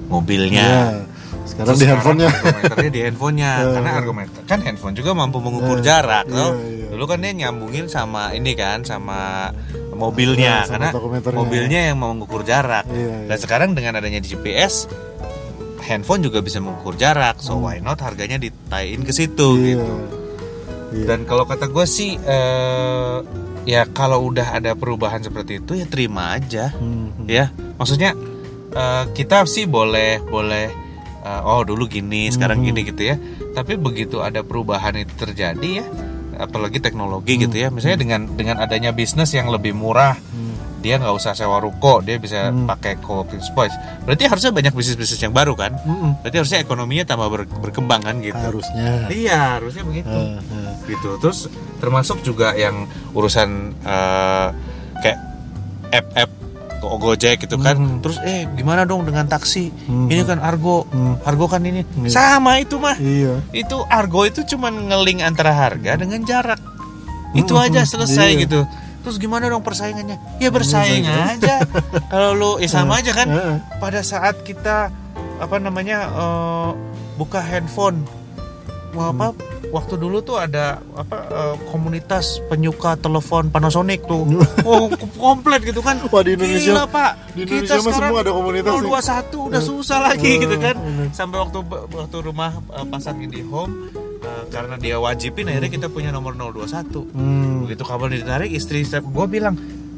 mobilnya. 0.06 0.68
Iya. 0.92 1.14
Sekarang 1.46 1.68
Terus 1.70 1.80
di 1.80 1.88
handphonenya. 1.88 2.30
argometernya 2.32 2.90
di 2.90 3.02
handphonenya 3.02 3.52
karena 3.72 3.92
argometer 3.96 4.42
kan 4.44 4.60
handphone 4.60 4.94
juga 4.94 5.12
mampu 5.14 5.38
mengukur 5.38 5.78
Eh, 5.78 5.84
jarak 5.84 6.25
iya, 6.25 6.36
loh. 6.36 6.52
iya. 6.58 6.86
Dulu 6.90 7.04
kan 7.06 7.18
dia 7.20 7.32
nyambungin 7.36 7.86
sama 7.86 8.32
ini 8.32 8.52
kan 8.54 8.82
sama 8.82 9.54
mobilnya 9.92 10.66
Iya, 10.66 10.68
sama 10.68 10.90
karena 10.90 11.32
mobilnya 11.32 11.80
yang 11.86 11.98
mau 11.98 12.12
mengukur 12.12 12.42
jarak. 12.42 12.84
Iya, 12.88 12.98
iya. 13.22 13.28
Dan 13.28 13.38
sekarang 13.38 13.70
dengan 13.72 13.96
adanya 13.96 14.20
GPS 14.20 14.90
handphone 15.82 16.22
juga 16.22 16.40
bisa 16.40 16.58
mengukur 16.58 16.96
jarak. 16.96 17.38
So 17.38 17.62
why 17.62 17.78
not 17.78 18.00
harganya 18.00 18.36
ditain 18.36 19.02
ke 19.02 19.12
situ 19.12 19.50
Iya. 19.56 19.66
gitu. 19.72 19.94
Iya. 20.92 21.06
Dan 21.06 21.20
kalau 21.24 21.44
kata 21.44 21.68
gue 21.68 21.86
sih 21.86 22.16
eh, 22.16 23.18
ya 23.66 23.86
kalau 23.88 24.25
udah 24.25 24.56
ada 24.56 24.74
perubahan 24.74 25.20
seperti 25.20 25.60
itu 25.60 25.74
ya 25.74 25.86
terima 25.86 26.34
aja 26.34 26.70
Hmm, 26.72 27.10
hmm. 27.12 27.25
ya 27.28 27.50
maksudnya 27.75 28.14
eh, 28.72 29.04
kita 29.12 29.44
sih 29.44 29.66
boleh 29.66 30.22
boleh 30.22 30.85
eh, 31.25 31.41
oh 31.44 31.62
dulu 31.62 31.86
gini 31.86 32.29
sekarang 32.29 32.62
Mhm. 32.62 32.65
gini 32.65 32.79
gitu 32.86 33.01
ya 33.03 33.15
tapi 33.51 33.75
begitu 33.75 34.22
ada 34.22 34.39
perubahan 34.39 34.94
itu 34.96 35.13
terjadi 35.15 35.82
ya 35.82 35.86
apalagi 36.38 36.77
teknologi 36.77 37.39
gitu 37.39 37.55
ya 37.55 37.67
misalnya 37.67 37.98
dengan 37.98 38.22
dengan 38.29 38.55
adanya 38.58 38.91
bisnis 38.91 39.32
yang 39.32 39.48
lebih 39.48 39.72
murah 39.72 40.13
Hmm. 40.13 40.53
dia 40.79 41.00
nggak 41.00 41.15
usah 41.15 41.32
sewa 41.32 41.58
ruko 41.58 41.98
dia 42.00 42.20
bisa 42.20 42.51
Hmm. 42.51 42.67
pakai 42.67 43.00
co-working 43.00 43.39
space 43.39 43.72
berarti 44.03 44.27
harusnya 44.27 44.51
banyak 44.51 44.70
bisnis 44.72 44.94
bisnis 44.94 45.17
yang 45.17 45.32
baru 45.32 45.55
kan 45.55 45.74
Mm-mm. 45.79 46.20
berarti 46.20 46.38
harusnya 46.38 46.60
ekonominya 46.60 47.08
tambah 47.08 47.25
ber- 47.25 47.50
berkembang 47.58 48.03
kan 48.03 48.20
gitu 48.20 48.36
harusnya 48.38 49.08
iya 49.10 49.58
harusnya 49.58 49.82
begitu 49.82 50.12
Eh, 50.12 50.38
eh. 50.38 50.72
gitu 50.86 51.17
terus 51.17 51.48
termasuk 51.77 52.20
juga 52.22 52.51
yang 52.53 52.86
urusan 53.12 53.50
eh, 53.82 54.47
kayak 55.00 55.19
app-app 55.89 56.32
Go- 56.86 56.98
Gojek 57.02 57.41
gitu 57.41 57.58
kan. 57.58 57.76
Hmm. 57.76 57.98
terus 58.00 58.21
eh 58.21 58.45
gimana 58.52 58.86
dong 58.86 59.02
dengan 59.04 59.26
taksi? 59.26 59.74
Hmm. 59.86 60.06
ini 60.06 60.21
kan 60.21 60.38
argo. 60.38 60.86
Hmm. 60.88 61.17
argo 61.21 61.45
kan 61.45 61.62
ini. 61.62 61.82
Iya. 61.98 62.10
sama 62.12 62.58
itu 62.58 62.78
mah. 62.78 62.93
Iya. 62.95 63.41
Itu 63.52 63.82
argo 63.86 64.24
itu 64.24 64.45
cuman 64.45 64.86
ngeling 64.86 65.19
antara 65.19 65.50
harga 65.50 65.98
dengan 65.98 66.21
jarak. 66.21 66.62
Itu 67.34 67.54
Hmm, 67.54 67.65
aja 67.65 67.82
selesai 67.84 68.30
iya. 68.32 68.41
gitu. 68.41 68.62
Terus 69.02 69.17
gimana 69.17 69.45
dong 69.45 69.62
persaingannya? 69.62 70.17
Ya 70.38 70.50
bersaing 70.50 71.06
aja. 71.06 71.62
Kalau 72.13 72.32
lu 72.32 72.52
ya 72.58 72.65
sama 72.65 72.98
aja 72.98 73.12
kan. 73.12 73.28
Pada 73.78 74.02
saat 74.02 74.41
kita 74.41 74.89
apa 75.36 75.56
namanya 75.58 76.08
eh, 76.08 76.69
buka 77.13 77.38
handphone 77.38 78.02
apa 78.97 79.27
waktu 79.67 79.93
dulu 79.95 80.19
tuh 80.19 80.38
ada 80.38 80.79
apa 80.93 81.17
eh, 81.25 81.55
komunitas 81.67 82.39
penyuka 82.45 82.95
telepon 82.95 83.47
Panasonic 83.47 84.03
tuh. 84.03 84.23
Oh 84.63 84.88
komplit 85.15 85.62
gitu 85.63 85.79
kan. 85.79 85.99
Wah, 86.05 86.21
di 86.21 86.34
Indonesia- 86.34 86.71
Gila, 86.71 86.86
pak. 86.86 87.12
di 87.31 87.43
Indonesia 87.43 87.79
mah 87.79 87.93
semua 87.93 88.19
ada 88.19 88.31
komunitas 88.31 88.71
nih. 88.71 88.88
021 88.88 89.47
udah 89.47 89.62
susah 89.62 89.97
lagi 90.03 90.29
Eh, 90.29 90.39
gitu 90.39 90.55
kan. 90.58 90.75
sampai 91.12 91.38
waktu 91.39 91.58
waktu 91.91 92.17
rumah 92.19 92.49
eh, 92.71 92.86
pasang 92.86 93.19
di 93.21 93.41
home 93.41 93.91
eh, 94.17 94.43
karena 94.47 94.75
dia 94.75 94.95
wajibin 94.95 95.45
akhirnya 95.45 95.69
kita 95.69 95.88
punya 95.88 96.10
nomor 96.10 96.34
021 96.34 97.12
Hmm. 97.12 97.63
begitu 97.63 97.84
kabel 97.84 98.10
ditarik 98.12 98.49
istri 98.49 98.81
gue 98.86 99.25
bilang 99.25 99.55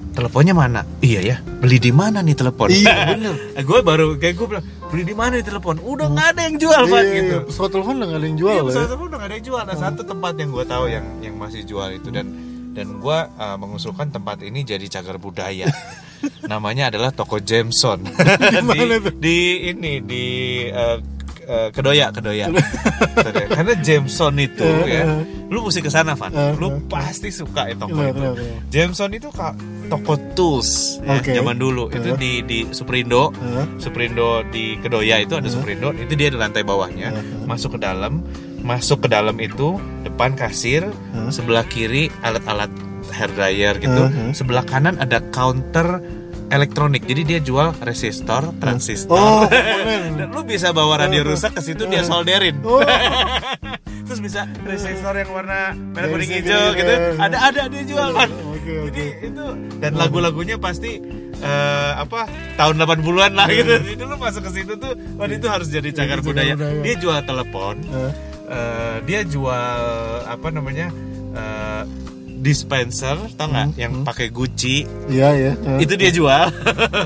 teleponnya 0.10 0.50
mana? 0.52 0.82
Iya 0.98 1.22
ya. 1.24 1.38
Beli 1.62 1.78
di 1.78 1.92
mana 1.92 2.20
nih 2.20 2.34
telepon? 2.34 2.68
Iya, 2.68 3.14
bener. 3.14 3.34
gue 3.70 3.80
baru 3.80 4.18
kayak 4.18 4.34
gue 4.36 4.48
bilang 4.48 4.66
beli 4.88 5.04
di 5.04 5.16
mana 5.16 5.36
nih 5.36 5.46
telepon? 5.46 5.76
Udah 5.80 6.08
nggak 6.08 6.28
ada 6.36 6.42
yang 6.48 6.56
jual 6.58 6.82
Iya, 6.82 6.92
Pak 6.92 7.02
iya, 7.04 7.14
gitu. 7.14 7.36
iya. 7.36 7.48
pesawat 7.48 7.70
telepon 7.76 7.94
udah 7.98 8.08
nggak 8.08 8.20
ada 8.20 8.28
yang 8.28 8.40
jual 8.40 8.54
Iya, 8.54 8.60
ya. 8.60 8.68
pesawat 8.68 8.88
telepon 8.88 9.06
udah 9.08 9.18
nggak 9.18 9.30
ada 9.30 9.36
yang 9.36 9.46
jual. 9.46 9.62
Nah 9.64 9.76
satu 9.76 10.02
tempat 10.02 10.34
yang 10.36 10.50
gue 10.50 10.66
tahu 10.66 10.86
yang 10.88 11.06
yang 11.20 11.36
masih 11.36 11.62
jual 11.64 11.90
itu. 11.92 12.08
Dan 12.10 12.26
dan 12.72 12.88
gue 13.02 13.18
uh, 13.18 13.58
mengusulkan 13.58 14.08
tempat 14.10 14.38
ini 14.42 14.60
jadi 14.62 14.86
cagar 14.88 15.18
budaya. 15.18 15.66
Namanya 16.52 16.90
adalah 16.90 17.12
toko 17.12 17.38
Jameson. 17.38 18.06
Di, 18.74 18.86
di 19.18 19.38
ini 19.70 19.94
di 20.02 20.26
uh, 20.70 20.98
uh, 21.46 21.70
kedoya 21.74 22.10
kedoya. 22.10 22.48
Karena 23.54 23.74
Jameson 23.78 24.34
itu 24.38 24.66
Eh, 24.66 25.02
ya 25.02 25.04
lu 25.48 25.64
mesti 25.64 25.80
ke 25.80 25.90
sana 25.90 26.14
Van. 26.14 26.32
Lu 26.58 26.84
pasti 26.86 27.30
suka 27.30 27.70
itu 27.72 27.80
toko 27.82 28.02
itu? 28.04 28.24
Jameson 28.70 29.10
itu 29.14 29.30
kak 29.32 29.56
toko 29.88 30.14
tools. 30.34 31.00
Ya, 31.02 31.18
Oke. 31.18 31.32
zaman 31.32 31.56
dulu. 31.56 31.88
Itu 31.88 32.14
Eh. 32.14 32.18
di 32.18 32.32
di 32.42 32.58
Superindo 32.70 33.32
Eh. 33.34 33.66
Superindo 33.78 34.44
di 34.46 34.76
Kedoya 34.78 35.18
itu 35.18 35.34
ada 35.34 35.48
Superindo 35.48 35.92
itu 35.92 36.14
dia 36.14 36.28
di 36.28 36.36
lantai 36.36 36.62
bawahnya. 36.62 37.12
Eh. 37.12 37.24
masuk 37.44 37.76
ke 37.76 37.80
dalam. 37.82 38.22
Masuk 38.60 39.04
ke 39.04 39.08
dalam 39.08 39.36
itu 39.38 39.80
depan 40.02 40.34
kasir. 40.34 40.86
Eh. 40.86 41.30
sebelah 41.30 41.64
kiri 41.64 42.12
alat-alat 42.22 42.70
hair 43.10 43.32
dryer 43.32 43.76
gitu. 43.78 44.04
Eh. 44.06 44.32
sebelah 44.32 44.62
kanan 44.62 44.96
ada 44.98 45.24
counter 45.30 46.04
elektronik. 46.48 47.04
Jadi 47.04 47.22
dia 47.26 47.40
jual 47.40 47.76
resistor 47.82 48.56
transistor. 48.58 49.16
Oh 49.16 49.44
keren. 49.46 50.16
dan 50.20 50.32
lu 50.32 50.44
bisa 50.44 50.72
bawa 50.72 51.04
radio 51.04 51.24
rusak 51.26 51.52
ke 51.52 51.62
situ 51.62 51.84
dia 51.86 52.04
solderin. 52.04 52.60
Oh 52.64 52.80
terus 54.18 54.34
bisa 54.34 54.42
resistor 54.64 55.14
yang 55.14 55.30
warna 55.30 55.60
merah 55.94 56.10
kuning 56.10 56.26
Basic 56.28 56.42
hijau 56.42 56.64
gitu. 56.68 56.82
gitu. 56.82 56.90
Ya. 56.90 57.22
ada 57.22 57.38
ada 57.40 57.62
dia 57.68 57.84
jual 57.86 58.10
kan 58.12 58.30
Oke, 58.34 58.50
oke. 58.50 58.76
jadi 58.90 59.04
itu 59.24 59.46
dan 59.78 59.92
lagu-lagunya 59.94 60.56
pasti 60.58 60.92
eh, 61.38 61.92
apa 61.94 62.26
tahun 62.56 62.76
80-an 62.80 63.32
lah 63.32 63.48
gitu. 63.48 63.74
Itu 63.88 64.04
lu 64.04 64.18
masuk 64.18 64.42
ke 64.42 64.52
situ 64.52 64.74
tuh 64.76 64.92
wah 65.16 65.28
itu 65.28 65.46
harus 65.46 65.68
jadi 65.68 65.90
cagar 65.92 66.18
Jadi 66.18 66.26
budaya. 66.26 66.54
budaya. 66.56 66.82
dia 66.82 66.96
jual 66.98 67.20
telepon 67.22 67.76
eh, 68.48 68.96
dia 69.04 69.22
jual 69.22 69.78
apa 70.26 70.48
namanya 70.50 70.90
eh, 71.32 71.84
dispenser 72.38 73.18
tau 73.34 73.50
nggak? 73.50 73.68
Hmm, 73.68 73.76
yang 73.76 73.94
pakai 74.04 74.30
Gucci. 74.30 74.86
Iya 75.08 75.30
ya 75.34 75.52
Eh. 75.58 75.80
itu 75.82 75.94
dia 75.94 76.10
jual. 76.10 76.46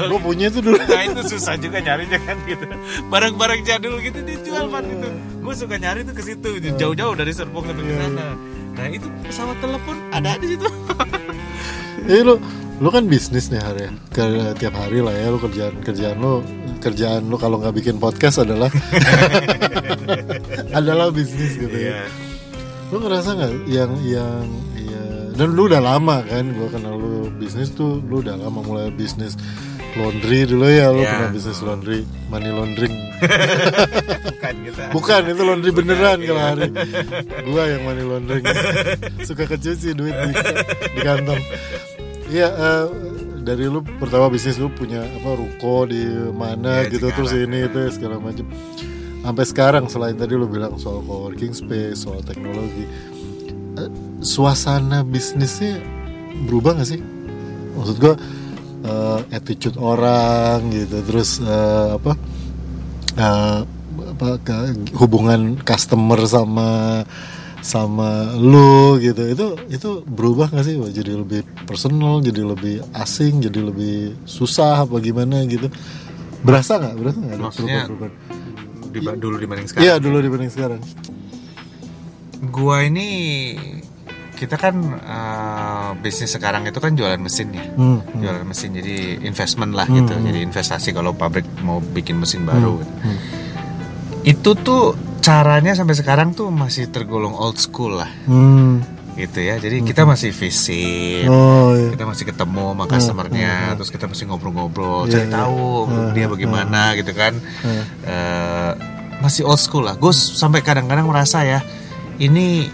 Gue 0.07 0.19
punya 0.19 0.47
itu 0.47 0.59
dulu. 0.59 0.75
Nah 0.77 1.03
itu 1.03 1.21
susah 1.25 1.55
juga 1.55 1.79
nyarinya 1.79 2.19
kan 2.19 2.35
gitu. 2.43 2.67
Barang-barang 3.07 3.63
jadul 3.63 3.99
gitu 3.99 4.19
dijual 4.21 4.67
pan 4.67 4.83
itu 4.83 5.07
gue 5.41 5.53
suka 5.57 5.75
nyari 5.81 6.05
tuh 6.05 6.13
ke 6.13 6.23
situ 6.23 6.49
jauh-jauh 6.77 7.17
dari 7.17 7.33
Serpong 7.33 7.65
sampai 7.65 7.83
ke 7.83 7.93
Iya, 7.93 8.01
sana 8.05 8.27
nah 8.71 8.87
itu 8.87 9.07
pesawat 9.25 9.57
telepon 9.59 9.97
ada 10.13 10.37
di 10.37 10.47
situ 10.55 10.67
Jadi 12.07 12.21
lu 12.25 12.35
lu 12.81 12.89
kan 12.89 13.05
bisnis 13.05 13.53
nih 13.53 13.61
hari 13.61 13.81
ya. 13.85 13.91
Ke, 14.09 14.23
tiap 14.57 14.73
hari 14.73 15.05
lah 15.05 15.13
ya 15.13 15.29
lu 15.29 15.37
kerjaan 15.37 15.85
kerjaan 15.85 16.17
lu 16.17 16.41
kerjaan 16.81 17.29
lu 17.29 17.37
kalau 17.37 17.61
nggak 17.61 17.77
bikin 17.77 18.01
podcast 18.01 18.41
adalah 18.41 18.73
adalah 20.81 21.13
bisnis 21.13 21.61
gitu 21.61 21.77
ya. 21.77 21.93
Iya. 21.93 22.01
Lu 22.89 23.05
ngerasa 23.05 23.37
nggak 23.37 23.51
yang 23.69 23.91
yang 24.01 24.43
ya 24.81 25.05
dan 25.37 25.53
lu 25.53 25.69
udah 25.69 25.77
lama 25.77 26.25
kan 26.25 26.49
gua 26.57 26.73
kenal 26.73 26.97
lu 26.97 27.29
bisnis 27.37 27.69
tuh 27.69 28.01
lu 28.01 28.25
udah 28.25 28.33
lama 28.41 28.65
mulai 28.65 28.89
bisnis 28.89 29.37
laundry 29.93 30.39
dulu 30.45 30.67
ya 30.67 30.87
lu 30.89 31.01
Iya. 31.01 31.09
pernah 31.11 31.29
bisnis 31.31 31.59
laundry 31.61 31.99
money 32.27 32.49
laundering. 32.49 32.95
Bukan 34.31 34.53
gitu 34.65 34.79
bukan 34.91 35.21
itu 35.29 35.41
laundry 35.43 35.71
beneran 35.71 36.17
Iya. 36.17 36.27
kalau 36.27 36.41
hari 36.41 36.67
gua 37.45 37.63
yang 37.67 37.81
money 37.83 38.03
laundering. 38.03 38.45
Suka 39.27 39.43
kecuci 39.45 39.93
duit 39.93 40.15
di, 40.15 40.31
di 40.89 40.99
kantong. 40.99 41.41
Iya 42.27 42.47
eh, 42.49 42.85
dari 43.41 43.65
lu 43.65 43.81
pertama 43.97 44.29
bisnis 44.29 44.55
lu 44.55 44.69
punya 44.69 45.01
apa 45.01 45.29
ruko 45.33 45.85
di 45.85 46.01
mana 46.31 46.85
Iya, 46.85 46.91
gitu 46.93 47.07
terus 47.11 47.33
ini 47.33 47.67
itu 47.67 47.79
segala 47.91 48.17
macam. 48.17 48.47
Sampai 49.21 49.45
sekarang 49.45 49.85
selain 49.85 50.17
tadi 50.17 50.33
lo 50.33 50.49
bilang 50.49 50.77
soal 50.77 51.05
coworking 51.05 51.53
space 51.53 52.07
soal 52.07 52.23
teknologi 52.23 52.87
eh, 53.77 53.89
suasana 54.19 55.03
bisnisnya 55.03 55.77
berubah 56.47 56.79
gak 56.79 56.89
sih? 56.89 57.01
Maksud 57.71 57.97
gue 57.97 58.13
eh, 58.81 59.19
attitude 59.31 59.77
orang 59.77 60.69
gitu. 60.69 60.97
Terus 61.01 61.39
eh, 61.39 61.87
apa 61.95 62.11
eh, 63.15 63.59
apa 64.11 64.27
ke- 64.41 64.93
hubungan 64.95 65.57
customer 65.61 66.19
sama 66.25 67.01
sama 67.61 68.33
lu 68.35 68.97
gitu. 68.97 69.21
Itu 69.27 69.45
itu 69.69 69.89
berubah 70.03 70.49
gak 70.49 70.65
sih 70.65 70.75
jadi 70.77 71.13
lebih 71.13 71.45
personal 71.65 72.19
jadi 72.19 72.41
lebih 72.41 72.81
asing 72.91 73.37
jadi 73.39 73.61
lebih 73.61 74.17
susah 74.25 74.83
apa 74.83 74.97
gimana 74.97 75.45
gitu. 75.45 75.69
Berasa 76.41 76.81
nggak? 76.81 76.93
Berasa 76.97 77.17
nggak 77.21 77.37
Maksudnya 77.37 77.85
Diba- 78.91 79.15
dulu 79.15 79.39
dibanding 79.39 79.67
sekarang. 79.69 79.85
Iya 79.87 79.95
dulu 80.01 80.17
dibanding 80.19 80.51
sekarang. 80.51 80.81
Gua 82.51 82.81
ini 82.81 83.07
kita 84.41 84.57
kan 84.57 84.73
eh, 84.97 85.89
bisnis 85.97 86.33
sekarang 86.33 86.65
itu 86.65 86.81
kan 86.81 86.91
jualan 86.91 87.15
mesin 87.15 87.53
ya. 87.53 87.61
Hmm, 87.71 88.01
Jualan 88.11 88.41
mesin 88.41 88.73
jadi 88.73 89.21
investment 89.21 89.71
lah 89.71 89.85
gitu. 89.85 90.09
Jadi 90.11 90.41
investasi 90.41 90.89
kalau 90.89 91.13
pabrik 91.13 91.45
mau 91.61 91.77
bikin 91.77 92.17
mesin 92.17 92.41
baru. 92.43 92.81
gitu. 92.81 92.93
hmm. 92.99 93.19
Itu 94.23 94.51
tuh 94.55 94.83
caranya 95.21 95.71
sampai 95.71 95.93
sekarang 95.93 96.33
tuh 96.33 96.49
masih 96.49 96.89
tergolong 96.89 97.33
old 97.33 97.55
school 97.55 97.93
lah 97.93 98.09
Hmm. 98.25 98.81
gitu 99.13 99.37
ya. 99.39 99.55
Jadi 99.55 99.83
kita 99.83 100.01
masih 100.03 100.31
visit. 100.31 101.29
Oh 101.29 101.71
iya. 101.71 101.93
kita 101.93 102.03
masih 102.03 102.25
ketemu 102.25 102.65
sama 102.67 102.85
customernya 102.87 103.53
terus 103.75 103.89
kita 103.89 104.05
masih 104.05 104.25
ngobrol-ngobrol 104.25 105.05
Iya, 105.05 105.11
cari 105.13 105.27
iya. 105.27 105.33
tahu 105.37 105.65
dia 106.11 106.25
bagaimana 106.25 106.97
gitu 106.97 107.13
kan 107.13 107.37
Eh, 108.01 108.71
masih 109.21 109.45
old 109.45 109.61
school 109.61 109.85
lah 109.85 109.93
gue 109.93 110.09
sampai 110.09 110.65
kadang-kadang 110.65 111.05
merasa 111.05 111.45
ya 111.45 111.61
ini 112.17 112.65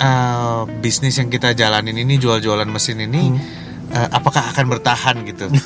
eh, 0.00 0.60
bisnis 0.80 1.20
yang 1.20 1.28
kita 1.28 1.52
jalanin 1.52 1.94
ini 1.94 2.16
jual-jualan 2.16 2.66
mesin 2.66 3.04
ini 3.04 3.36
eh, 3.92 4.08
apakah 4.10 4.50
akan 4.56 4.66
bertahan 4.72 5.16
gitu? 5.28 5.46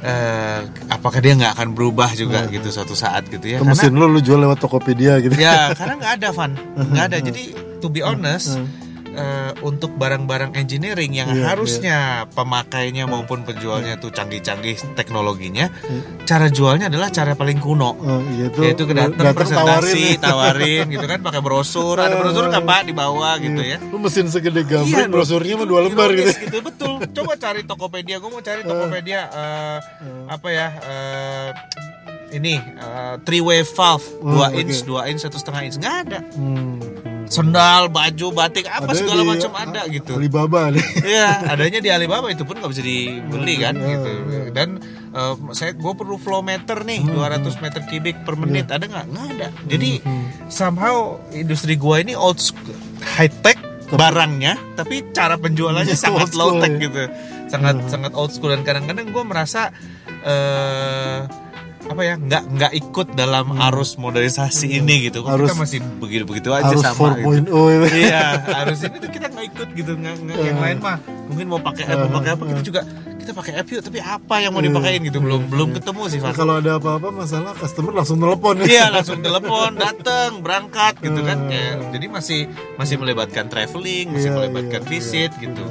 Eh, 0.00 0.60
apakah 0.88 1.20
dia 1.20 1.36
nggak 1.36 1.60
akan 1.60 1.76
berubah 1.76 2.08
juga 2.16 2.48
gitu 2.48 2.72
suatu 2.72 2.96
saat 2.96 3.28
gitu 3.28 3.44
ya? 3.44 3.60
Itu 3.60 3.68
mesin 3.68 3.92
lu 3.92 4.08
lu 4.08 4.24
jual 4.24 4.40
lewat 4.40 4.56
Tokopedia 4.56 5.20
gitu. 5.20 5.36
ya 5.36 5.76
karena 5.76 6.00
nggak 6.00 6.12
ada 6.16 6.28
Van. 6.32 6.52
Nggak 6.56 7.04
ada. 7.12 7.18
Jadi 7.20 7.42
to 7.84 7.92
be 7.92 8.00
honest 8.00 8.56
eh, 9.10 9.52
untuk 9.60 9.94
barang-barang 9.94 10.54
engineering 10.54 11.12
yang 11.12 11.28
Iya, 11.30 11.44
harusnya 11.52 11.98
pemakainya 12.30 13.04
maupun 13.04 13.42
penjualnya 13.42 13.98
tuh 13.98 14.10
canggih-canggih 14.10 14.94
teknologinya 14.94 15.70
cara 16.24 16.46
jualnya 16.46 16.86
adalah 16.86 17.10
cara 17.10 17.34
paling 17.34 17.58
kuno. 17.58 17.90
Oh, 17.98 18.22
iya 18.34 18.46
itu. 18.48 18.58
yaitu 18.62 18.84
ke 18.86 18.94
datang 18.94 19.34
presentasi 19.34 20.16
tawarin. 20.16 20.22
tawarin 20.22 20.84
gitu 20.94 21.06
kan 21.06 21.18
pakai 21.20 21.40
brosur. 21.42 21.98
Ada 21.98 22.14
brosur 22.14 22.46
nggak 22.46 22.62
pak 22.62 22.80
di 22.86 22.94
bawah 22.94 23.34
gitu 23.38 23.60
ya. 23.60 23.78
Lu 23.90 23.98
mesin 23.98 24.30
segede 24.30 24.62
gambar, 24.62 24.86
Iya, 24.86 25.10
brosurnya 25.10 25.58
mah 25.58 25.66
itu 25.66 25.70
dua 25.70 25.80
lembar 25.86 26.08
gitu. 26.14 26.30
ironis 26.30 26.62
betul. 26.62 26.94
Coba 27.10 27.32
cari 27.34 27.60
Tokopedia. 27.66 28.16
Gue 28.22 28.30
mau 28.30 28.42
cari 28.42 28.62
Tokopedia 28.62 29.20
eh, 29.26 29.78
apa 30.30 30.48
ya 30.48 30.68
eh, 30.86 31.50
ini 32.30 32.54
eh, 32.56 33.14
three 33.26 33.42
way 33.42 33.66
valve. 33.66 34.06
Oh, 34.22 34.38
dua 34.38 34.54
oke. 34.54 34.60
inch 34.62 34.86
dua 34.86 35.10
inch 35.10 35.26
satu 35.26 35.34
setengah 35.34 35.62
inch. 35.66 35.76
Nggak 35.82 35.96
ada. 36.06 36.18
Hmm. 36.38 36.78
Hmm. 37.30 37.32
sendal 37.32 37.86
baju 37.86 38.26
batik 38.34 38.66
apa 38.66 38.90
Ada 38.90 38.98
segala 38.98 39.22
macam 39.22 39.54
ada 39.54 39.86
gitu 39.86 40.18
Alibaba 40.18 40.68
nih. 40.68 40.82
Iya, 41.06 41.28
adanya 41.46 41.78
di 41.78 41.88
Alibaba 41.88 42.26
itu 42.26 42.42
pun 42.42 42.58
nggak 42.58 42.70
bisa 42.74 42.82
dibeli 42.82 43.54
kan 43.56 43.78
Iya, 43.78 43.86
gitu. 43.86 44.10
Dan 44.50 44.68
eh, 45.10 45.34
saya 45.54 45.70
gue 45.72 45.92
perlu 45.94 46.18
flow 46.18 46.42
meter 46.42 46.82
nih, 46.82 47.06
Hmm. 47.06 47.14
200 47.14 47.62
meter 47.62 47.80
kubik 47.86 48.26
per 48.26 48.34
menit. 48.34 48.66
Iya. 48.66 48.76
Ada 48.76 48.84
nggak? 48.84 49.04
Nggak 49.06 49.26
ada. 49.30 49.48
Jadi 49.64 49.90
somehow 50.46 50.96
industri 51.30 51.74
gua 51.74 52.02
ini 52.02 52.12
old 52.12 52.42
high 53.14 53.30
tech 53.40 53.56
barangnya, 53.88 54.58
tapi 54.74 55.06
cara 55.10 55.34
penjualannya 55.34 55.94
Iya, 55.94 56.02
sangat 56.02 56.34
low 56.34 56.54
school 56.54 56.62
tech 56.62 56.74
ya. 56.74 56.82
gitu. 56.82 57.02
Sangat 57.46 57.76
sangat 57.86 58.12
old 58.14 58.30
school 58.30 58.50
dan 58.50 58.62
kadang-kadang 58.62 59.10
gue 59.10 59.24
merasa 59.24 59.70
eh 60.22 61.26
apa 61.90 62.02
ya 62.02 62.14
nggak 62.16 62.42
nggak 62.48 62.72
ikut 62.78 63.06
dalam 63.12 63.46
arus 63.60 63.90
modernisasi 63.96 64.66
ini 64.72 64.94
gitu. 65.04 65.20
Kok 65.20 65.26
Hmm. 65.26 65.34
Harus- 65.34 65.50
kita 65.50 65.58
masih 65.58 65.78
begitu 65.98 66.22
begitu 66.24 66.48
aja 66.50 66.70
Harus 66.70 66.82
sama 66.82 67.18
gitu. 67.18 67.50
4.0 67.50 67.50
itu. 67.76 67.86
iya 68.06 68.24
harus 68.46 68.78
ini 68.80 68.96
tuh 68.96 69.10
kita 69.10 69.26
nggak 69.26 69.46
ikut 69.48 69.68
gitu 69.74 69.92
nggak 69.94 70.14
nggak- 70.20 70.38
yang 70.40 70.58
lain 70.58 70.78
mah. 70.78 70.96
Mungkin 71.26 71.46
mau 71.46 71.60
pakai 71.60 71.84
app 71.84 72.00
mau 72.04 72.12
pakai 72.16 72.30
apa 72.32 72.44
kita 72.46 72.62
juga 72.62 72.80
kita 73.12 73.32
pakai 73.32 73.52
app 73.56 73.68
yuk 73.68 73.82
tapi 73.82 73.98
apa 73.98 74.34
yang 74.38 74.50
mau 74.50 74.62
dipakein 74.62 75.00
gitu? 75.02 75.18
Belum 75.18 75.42
belum 75.44 75.68
ketemu 75.72 76.02
sih 76.06 76.18
Pak. 76.18 76.32
Kalau 76.32 76.54
ada 76.56 76.72
apa-apa 76.76 77.08
masalah 77.10 77.52
customer 77.52 77.92
langsung 77.92 78.16
telepon. 78.16 78.54
Ya. 78.56 78.66
Iya 78.70 78.84
langsung 78.92 79.18
telepon 79.18 79.70
datang 79.74 80.40
berangkat 80.40 81.02
gitu 81.02 81.20
kan. 81.20 81.38
Kayak- 81.44 81.90
jadi 81.90 82.06
masih 82.08 82.40
masih 82.76 82.96
melibatkan 82.96 83.46
traveling 83.46 84.06
masih 84.08 84.30
Iya, 84.30 84.36
melibatkan 84.36 84.80
iya, 84.80 84.88
visit 84.88 85.30
gitu. 85.36 85.66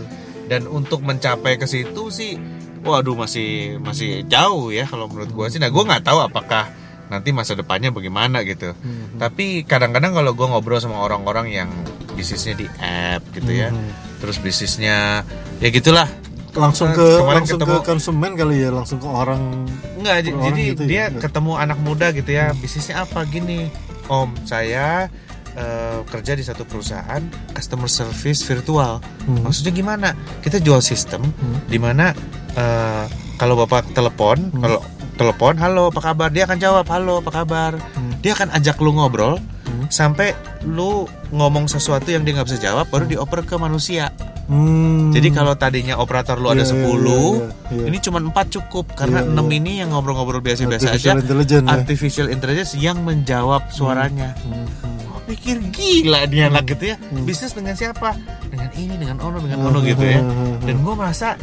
dan 0.45 0.65
untuk 0.65 0.99
mencapai 0.99 1.55
ke 1.55 1.63
situ 1.63 2.09
sih 2.09 2.35
waduh 2.81 3.13
masih 3.13 3.75
masih 3.77 4.23
jauh 4.25 4.69
ya 4.69 4.83
kalau 4.83 5.05
menurut 5.05 5.29
gua 5.29 5.47
sih 5.47 5.57
nah 5.57 5.67
gua 5.67 5.83
nggak 5.85 6.03
tahu 6.03 6.19
apakah 6.21 6.71
nanti 7.07 7.29
masa 7.29 7.53
depannya 7.53 7.89
bagaimana 7.89 8.41
gitu 8.41 8.71
Hmm. 8.71 9.17
tapi 9.17 9.63
kadang-kadang 9.63 10.13
kalau 10.13 10.31
gua 10.31 10.47
ngobrol 10.49 10.77
sama 10.77 10.99
orang-orang 10.99 11.49
yang 11.49 11.69
bisnisnya 12.11 12.55
di 12.55 12.67
app 12.77 13.23
gitu 13.31 13.49
ya 13.49 13.69
Hmm. 13.69 13.89
terus 14.17 14.37
bisnisnya 14.37 15.23
ya 15.57 15.69
gitulah 15.69 16.07
Langsung 16.49 16.89
ke 16.89 17.05
Kemarin 17.15 17.37
langsung 17.39 17.61
ketemu- 17.61 17.77
ke 17.77 17.85
konsumen 17.85 18.31
kali 18.33 18.55
ya, 18.57 18.73
langsung 18.73 18.97
ke 18.97 19.05
orang. 19.05 19.69
Enggak, 19.93 20.15
Orang 20.25 20.41
jadi 20.43 20.63
gitu 20.67 20.81
ya? 20.81 20.89
dia 20.89 21.03
Enggak. 21.05 21.21
ketemu 21.29 21.51
anak 21.55 21.77
muda 21.77 22.07
gitu 22.09 22.31
ya, 22.31 22.45
bisnisnya 22.57 22.95
apa 22.99 23.21
gini. 23.23 23.69
Om, 24.09 24.33
saya 24.43 25.13
eh, 25.59 25.99
kerja 26.07 26.33
di 26.33 26.41
satu 26.41 26.63
perusahaan 26.63 27.19
customer 27.51 27.85
service 27.85 28.41
virtual. 28.41 29.03
Hmm. 29.27 29.43
Maksudnya 29.43 29.73
gimana? 29.75 30.09
Kita 30.39 30.57
jual 30.57 30.79
sistem 30.79 31.27
di 31.67 31.75
mana 31.75 32.15
eh, 32.51 33.05
kalau 33.35 33.55
Bapak 33.55 33.91
telepon, 33.91 34.49
Hmm. 34.49 34.61
kalau 34.61 34.79
telepon, 35.15 35.53
"Halo, 35.55 35.91
apa 35.91 36.01
kabar?" 36.01 36.27
Dia 36.29 36.43
akan 36.43 36.57
jawab, 36.57 36.85
"Halo, 36.87 37.19
apa 37.19 37.31
kabar?" 37.33 37.71
Hmm. 37.93 38.15
Dia 38.19 38.33
akan 38.33 38.51
ajak 38.51 38.79
lu 38.79 38.91
ngobrol 38.91 39.35
Hmm. 39.63 39.85
sampai 39.87 40.33
lu 40.61 41.05
ngomong 41.29 41.67
sesuatu 41.67 42.09
yang 42.09 42.23
dia 42.23 42.33
nggak 42.33 42.47
bisa 42.47 42.59
jawab 42.59 42.87
baru 42.87 43.05
dioper 43.05 43.43
ke 43.43 43.55
manusia. 43.55 44.09
Hmm. 44.49 45.13
Jadi 45.13 45.29
kalau 45.29 45.53
tadinya 45.53 46.01
operator 46.01 46.33
lu 46.35 46.49
ada 46.49 46.65
Iya, 46.65 46.73
iya, 46.73 46.73
10, 46.73 47.21
iya, 47.37 47.45
iya. 47.69 47.85
ini 47.85 47.97
cuma 48.01 48.17
4 48.17 48.49
cukup 48.49 48.97
karena 48.97 49.21
Iya, 49.21 49.29
6 49.29 49.45
iya. 49.45 49.57
ini 49.61 49.71
yang 49.77 49.89
ngobrol-ngobrol 49.93 50.41
biasa-biasa 50.41 50.89
aja. 50.89 51.21
intelligence 51.21 51.69
ya. 51.69 51.73
Artificial 51.77 52.27
intelligence 52.27 52.73
yang 52.73 52.97
menjawab 53.05 53.69
suaranya. 53.69 54.33
Hmm, 54.41 54.65
hmm. 54.65 54.98
Pikir 55.29 55.61
gila 55.69 56.25
dia 56.25 56.49
anak 56.49 56.73
gitu 56.73 56.93
ya. 56.93 56.95
Bisnis 57.21 57.53
dengan 57.53 57.77
siapa? 57.77 58.17
Dengan 58.49 58.69
ini, 58.73 58.97
dengan 58.97 59.17
ono, 59.21 59.37
dengan 59.37 59.69
ono 59.69 59.79
gitu 59.85 60.01
ya. 60.01 60.25
Hmm, 60.25 60.57
Dan 60.65 60.81
gue 60.81 60.93
merasa 60.97 61.37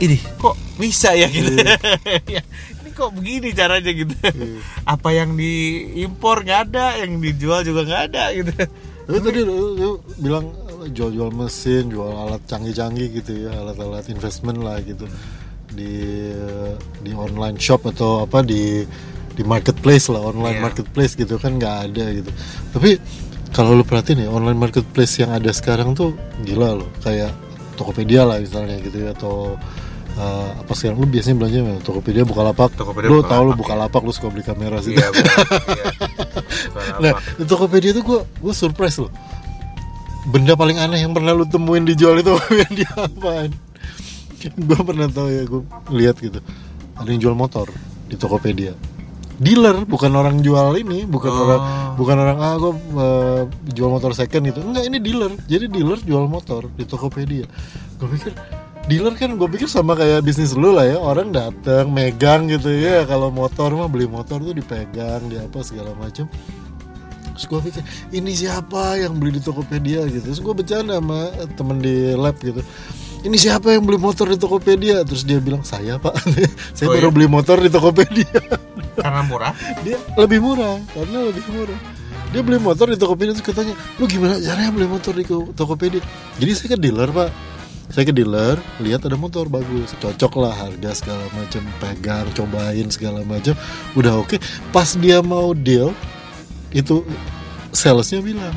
ini 0.00 0.16
kok 0.40 0.56
bisa 0.80 1.12
ya 1.12 1.28
gitu. 1.28 1.52
Ya, 2.34 2.40
ini 2.80 2.88
kok 2.96 3.12
begini 3.12 3.52
caranya 3.52 3.92
gitu. 3.92 4.16
Iya. 4.16 4.64
Apa 4.88 5.12
yang 5.12 5.36
diimpor 5.36 6.40
nggak 6.48 6.60
ada, 6.72 6.96
yang 6.96 7.20
dijual 7.20 7.60
juga 7.60 7.84
nggak 7.84 8.02
ada 8.08 8.24
gitu. 8.32 8.52
Tapi 9.04 9.18
tadi 9.20 9.40
lu, 9.44 9.76
lu 9.76 9.90
bilang 10.16 10.48
eh, 10.80 10.88
jual-jual 10.88 11.28
mesin, 11.36 11.92
jual 11.92 12.08
alat 12.08 12.40
canggih-canggih 12.48 13.20
gitu 13.20 13.44
ya, 13.44 13.52
alat-alat 13.52 14.08
investment 14.08 14.64
lah 14.64 14.80
gitu 14.80 15.04
di 15.70 16.34
di 16.98 17.10
online 17.14 17.54
shop 17.54 17.86
atau 17.94 18.26
apa 18.26 18.42
di 18.42 18.82
di 19.40 19.44
marketplace 19.48 20.12
lah, 20.12 20.20
online 20.20 20.60
Iya. 20.60 20.64
marketplace 20.68 21.16
gitu 21.16 21.40
kan 21.40 21.56
nggak 21.56 21.76
ada 21.88 22.04
gitu. 22.12 22.28
Tapi 22.76 23.00
kalau 23.56 23.72
lu 23.72 23.82
perhatiin 23.82 24.24
ya 24.24 24.28
online 24.28 24.60
marketplace 24.60 25.16
yang 25.16 25.32
ada 25.32 25.48
sekarang 25.48 25.96
tuh 25.96 26.12
gila 26.44 26.76
loh, 26.76 26.90
kayak 27.00 27.32
Tokopedia 27.80 28.28
lah 28.28 28.36
misalnya 28.36 28.76
gitu 28.84 29.08
ya 29.08 29.16
atau 29.16 29.56
eh, 30.12 30.48
apa 30.60 30.72
sekarang 30.76 31.00
lu 31.00 31.08
biasanya 31.08 31.40
belanja 31.40 31.56
mana? 31.64 31.80
Tokopedia 31.80 32.28
Bukalapak. 32.28 32.76
Tokopedia, 32.76 33.08
lu 33.08 33.24
tahu 33.24 33.42
lu 33.48 33.56
Bukalapak, 33.56 33.96
Bukalapak 33.96 34.00
lu 34.04 34.12
suka 34.12 34.28
beli 34.28 34.44
kamera 34.44 34.76
sih. 34.84 34.92
Iya. 34.92 35.08
Iya. 37.00 37.00
Nah, 37.00 37.12
di 37.40 37.44
Tokopedia 37.48 37.96
tuh 37.96 38.04
gue 38.04 38.20
gue 38.20 38.52
surprise 38.52 39.00
loh. 39.00 39.08
Benda 40.28 40.52
paling 40.52 40.76
aneh 40.76 41.00
yang 41.00 41.16
pernah 41.16 41.32
lu 41.32 41.48
temuin 41.48 41.88
dijual 41.88 42.20
itu 42.20 42.36
yang 42.60 42.72
dia 42.76 42.92
apaan? 42.92 43.50
gue 44.40 44.80
pernah 44.84 45.08
tahu 45.08 45.28
ya 45.32 45.42
gue 45.48 45.62
lihat 45.96 46.20
gitu. 46.20 46.44
Ada 47.00 47.08
yang 47.08 47.20
jual 47.24 47.36
motor 47.36 47.72
di 48.06 48.20
Tokopedia. 48.20 48.76
Dealer 49.40 49.88
bukan 49.88 50.12
orang 50.12 50.44
jual 50.44 50.76
ini, 50.76 51.08
bukan 51.08 51.32
Oh. 51.32 51.40
orang 51.48 51.60
bukan 51.96 52.16
orang 52.20 52.38
ah 52.44 52.54
gue 52.60 52.72
eh, 52.76 53.42
jual 53.72 53.88
motor 53.88 54.12
second 54.12 54.44
gitu. 54.44 54.60
Enggak, 54.60 54.84
ini 54.84 55.00
dealer. 55.00 55.32
Jadi 55.48 55.64
dealer 55.72 55.96
jual 56.04 56.28
motor 56.28 56.68
di 56.76 56.84
Tokopedia. 56.84 57.48
Gue 57.96 58.08
pikir 58.12 58.36
dealer 58.84 59.16
kan 59.16 59.36
gue 59.36 59.48
pikir 59.48 59.68
sama 59.68 59.96
kayak 59.96 60.24
bisnis 60.24 60.56
lu 60.56 60.72
lah 60.72 60.88
ya 60.88 60.96
orang 60.96 61.32
datang 61.32 61.92
megang 61.92 62.48
gitu 62.48 62.72
ya 62.72 63.04
kalau 63.04 63.28
motor 63.28 63.72
mah 63.76 63.88
beli 63.92 64.08
motor 64.08 64.40
tuh 64.40 64.56
dipegang 64.56 65.28
di 65.28 65.36
apa 65.36 65.60
segala 65.60 65.92
macam 66.00 66.24
terus 67.36 67.44
gue 67.44 67.60
pikir 67.70 67.82
ini 68.16 68.32
siapa 68.32 68.96
yang 69.00 69.20
beli 69.20 69.36
di 69.36 69.42
Tokopedia 69.44 70.08
gitu 70.08 70.32
terus 70.32 70.40
gue 70.40 70.54
bercanda 70.56 70.96
sama 70.96 71.28
temen 71.60 71.78
di 71.78 72.16
lab 72.16 72.40
gitu 72.40 72.64
ini 73.20 73.36
siapa 73.36 73.70
yang 73.70 73.84
beli 73.84 73.96
motor 73.96 74.26
di 74.26 74.36
Tokopedia? 74.36 75.02
Terus 75.02 75.22
dia 75.22 75.38
bilang 75.38 75.60
saya 75.60 75.96
pak. 75.96 76.16
Saya 76.76 76.88
Oh, 76.88 76.94
baru 76.94 77.08
iya? 77.08 77.14
beli 77.14 77.26
motor 77.26 77.56
di 77.56 77.68
Tokopedia. 77.68 78.40
Karena 78.94 79.20
murah. 79.22 79.52
dia 79.84 79.96
lebih 80.14 80.40
murah 80.40 80.80
karena 80.90 81.18
lebih 81.24 81.44
murah. 81.48 81.78
Dia 82.30 82.40
beli 82.40 82.58
motor 82.58 82.86
di 82.86 82.96
Tokopedia 82.96 83.32
terus 83.32 83.44
katanya 83.44 83.72
lu 83.96 84.06
gimana 84.06 84.38
caranya 84.38 84.70
beli 84.70 84.86
motor 84.86 85.12
di 85.12 85.24
Ko- 85.24 85.50
Tokopedia? 85.50 86.00
Jadi 86.36 86.50
saya 86.52 86.68
ke 86.68 86.78
dealer 86.78 87.10
pak. 87.10 87.30
Saya 87.90 88.06
ke 88.06 88.14
dealer 88.14 88.54
lihat 88.78 89.02
ada 89.02 89.18
motor 89.18 89.46
bagus 89.46 89.90
cocok 89.98 90.32
lah 90.38 90.54
harga 90.54 90.94
segala 90.94 91.26
macam 91.34 91.58
pegang 91.76 92.30
cobain 92.30 92.86
segala 92.86 93.20
macam 93.22 93.58
udah 93.92 94.14
oke. 94.16 94.38
Pas 94.70 94.94
dia 94.94 95.18
mau 95.20 95.50
deal 95.52 95.90
itu 96.70 97.02
salesnya 97.70 98.22
bilang 98.22 98.54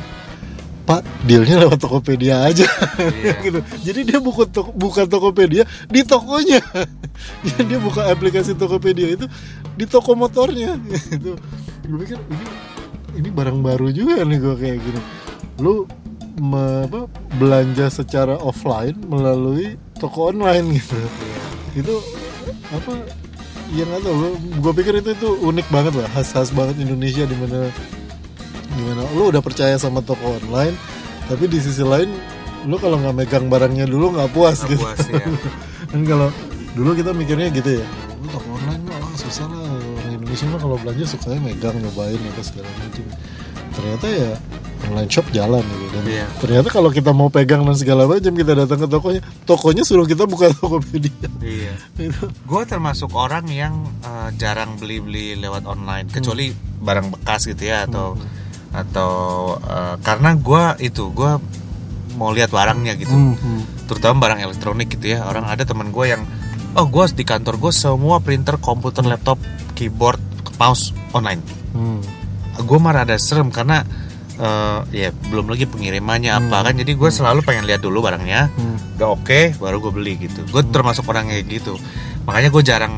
Pak, 0.84 1.00
dealnya 1.24 1.64
lewat 1.64 1.80
Tokopedia 1.80 2.44
aja, 2.44 2.68
Iya. 3.00 3.34
gitu. 3.48 3.60
Jadi 3.80 4.00
dia 4.04 4.20
buka 4.20 4.44
toko, 4.44 4.68
buka 4.70 5.08
Tokopedia 5.08 5.64
di 5.88 6.04
tokonya. 6.04 6.60
Jadi 7.48 7.62
dia 7.64 7.80
buka 7.80 8.12
aplikasi 8.12 8.52
Tokopedia 8.52 9.16
itu 9.16 9.24
di 9.74 9.88
toko 9.88 10.12
motornya, 10.12 10.76
gitu. 11.16 11.40
Gue 11.88 11.98
pikir 12.04 12.20
ini 12.28 12.46
ini 13.16 13.28
barang 13.32 13.64
baru 13.64 13.88
juga 13.90 14.20
nih 14.20 14.36
gue 14.36 14.54
kayak 14.54 14.78
gini. 14.78 15.00
Lu 15.56 15.88
me- 16.36 16.84
apa, 16.84 17.08
belanja 17.40 17.88
secara 17.88 18.36
offline 18.36 19.00
melalui 19.08 19.80
toko 19.96 20.28
online 20.28 20.76
gitu. 20.76 21.00
Itu 21.74 21.94
apa? 22.68 22.92
Yang 23.72 23.88
nggak 23.88 24.02
tahu. 24.04 24.16
Gue 24.60 24.72
pikir 24.76 25.00
itu 25.00 25.16
itu 25.16 25.28
unik 25.40 25.66
banget 25.72 25.96
lah, 25.96 26.12
khas-khas 26.12 26.52
banget 26.52 26.76
Indonesia 26.84 27.24
di 27.24 27.36
mana 27.40 27.72
gimana? 28.74 29.02
Lu 29.12 29.30
udah 29.30 29.40
percaya 29.40 29.74
sama 29.76 30.00
toko 30.00 30.36
online 30.36 30.74
tapi 31.24 31.46
di 31.46 31.56
sisi 31.56 31.80
lain 31.80 32.10
lu 32.64 32.76
kalau 32.76 32.96
nggak 32.96 33.12
megang 33.14 33.46
barangnya 33.48 33.84
dulu 33.84 34.12
nggak 34.12 34.28
puas 34.30 34.60
Nggak 34.60 34.70
gitu. 34.72 34.84
puas, 34.84 35.00
ya. 35.12 35.24
kan 35.88 36.00
kalau 36.02 36.28
dulu 36.72 36.90
kita 36.92 37.12
mikirnya 37.12 37.48
gitu 37.48 37.80
ya 37.80 37.86
lu 38.18 38.26
toko 38.28 38.48
online 38.52 38.82
mah 38.84 38.98
ah, 38.98 39.12
susah 39.14 39.44
lah 39.46 39.68
orang 39.68 40.12
Indonesia 40.16 40.46
mah 40.48 40.60
kalau 40.60 40.76
belanja 40.76 41.04
sukanya 41.06 41.40
megang 41.42 41.76
nyobain 41.76 42.16
apa 42.16 42.42
segala 42.42 42.68
macam. 42.74 43.04
Ternyata 43.74 44.06
ya 44.06 44.30
online 44.84 45.10
shop 45.10 45.26
jalan 45.30 45.60
gitu. 45.60 45.86
Dan 45.90 46.02
Iya. 46.04 46.26
ternyata 46.38 46.68
kalau 46.70 46.88
kita 46.88 47.10
mau 47.10 47.28
pegang 47.28 47.64
dan 47.64 47.74
segala 47.74 48.04
macam 48.04 48.32
kita 48.32 48.52
datang 48.54 48.78
ke 48.80 48.88
tokonya 48.88 49.20
tokonya 49.44 49.82
suruh 49.82 50.04
kita 50.04 50.24
buka 50.24 50.48
Tokopedia. 50.56 51.28
Iya. 51.40 51.72
Gue 52.44 52.62
termasuk 52.64 53.12
orang 53.12 53.44
yang 53.48 53.74
eh, 54.00 54.28
jarang 54.36 54.76
beli-beli 54.76 55.36
lewat 55.36 55.64
online, 55.64 56.06
kecuali 56.06 56.52
barang 56.80 57.12
bekas 57.12 57.44
gitu 57.46 57.64
ya 57.64 57.84
atau 57.84 58.14
atau 58.74 59.12
eh, 59.56 59.96
karena 60.02 60.34
gue 60.34 60.62
itu 60.82 61.08
gue 61.10 61.32
mau 62.14 62.30
lihat 62.30 62.50
barangnya 62.50 62.94
gitu, 62.94 63.10
Hmm, 63.10 63.34
hmm. 63.34 63.86
terutama 63.86 64.22
barang 64.22 64.40
elektronik 64.42 64.90
gitu 64.90 65.14
ya. 65.14 65.26
Orang 65.26 65.46
ada 65.46 65.62
teman 65.62 65.90
gue 65.90 66.04
yang 66.06 66.22
oh 66.74 66.86
gue 66.86 67.04
di 67.10 67.22
kantor 67.22 67.58
gue 67.58 67.72
semua 67.72 68.18
printer, 68.18 68.58
komputer, 68.58 69.02
laptop, 69.02 69.38
keyboard, 69.74 70.18
mouse 70.58 70.90
online. 71.10 71.42
Hmm. 71.70 71.98
Gue 72.60 72.78
marah 72.78 73.02
ada 73.02 73.18
serem 73.18 73.50
karena 73.50 73.82
eh, 74.34 74.78
ya 74.90 75.08
belum 75.10 75.46
lagi 75.46 75.66
pengirimannya 75.66 76.34
apa 76.34 76.66
kan, 76.66 76.74
jadi 76.74 76.94
gue 76.94 77.10
selalu 77.10 77.42
pengen 77.42 77.66
lihat 77.66 77.82
dulu 77.82 78.02
barangnya 78.02 78.50
Hmm. 78.54 78.78
udah 78.94 79.08
oke 79.10 79.40
baru 79.58 79.78
gue 79.78 79.90
beli 79.90 80.14
gitu 80.22 80.46
gue 80.46 80.62
termasuk 80.70 81.02
orang 81.06 81.26
kayak 81.26 81.50
gitu 81.50 81.74
makanya 82.26 82.50
gue 82.54 82.62
jarang 82.62 82.94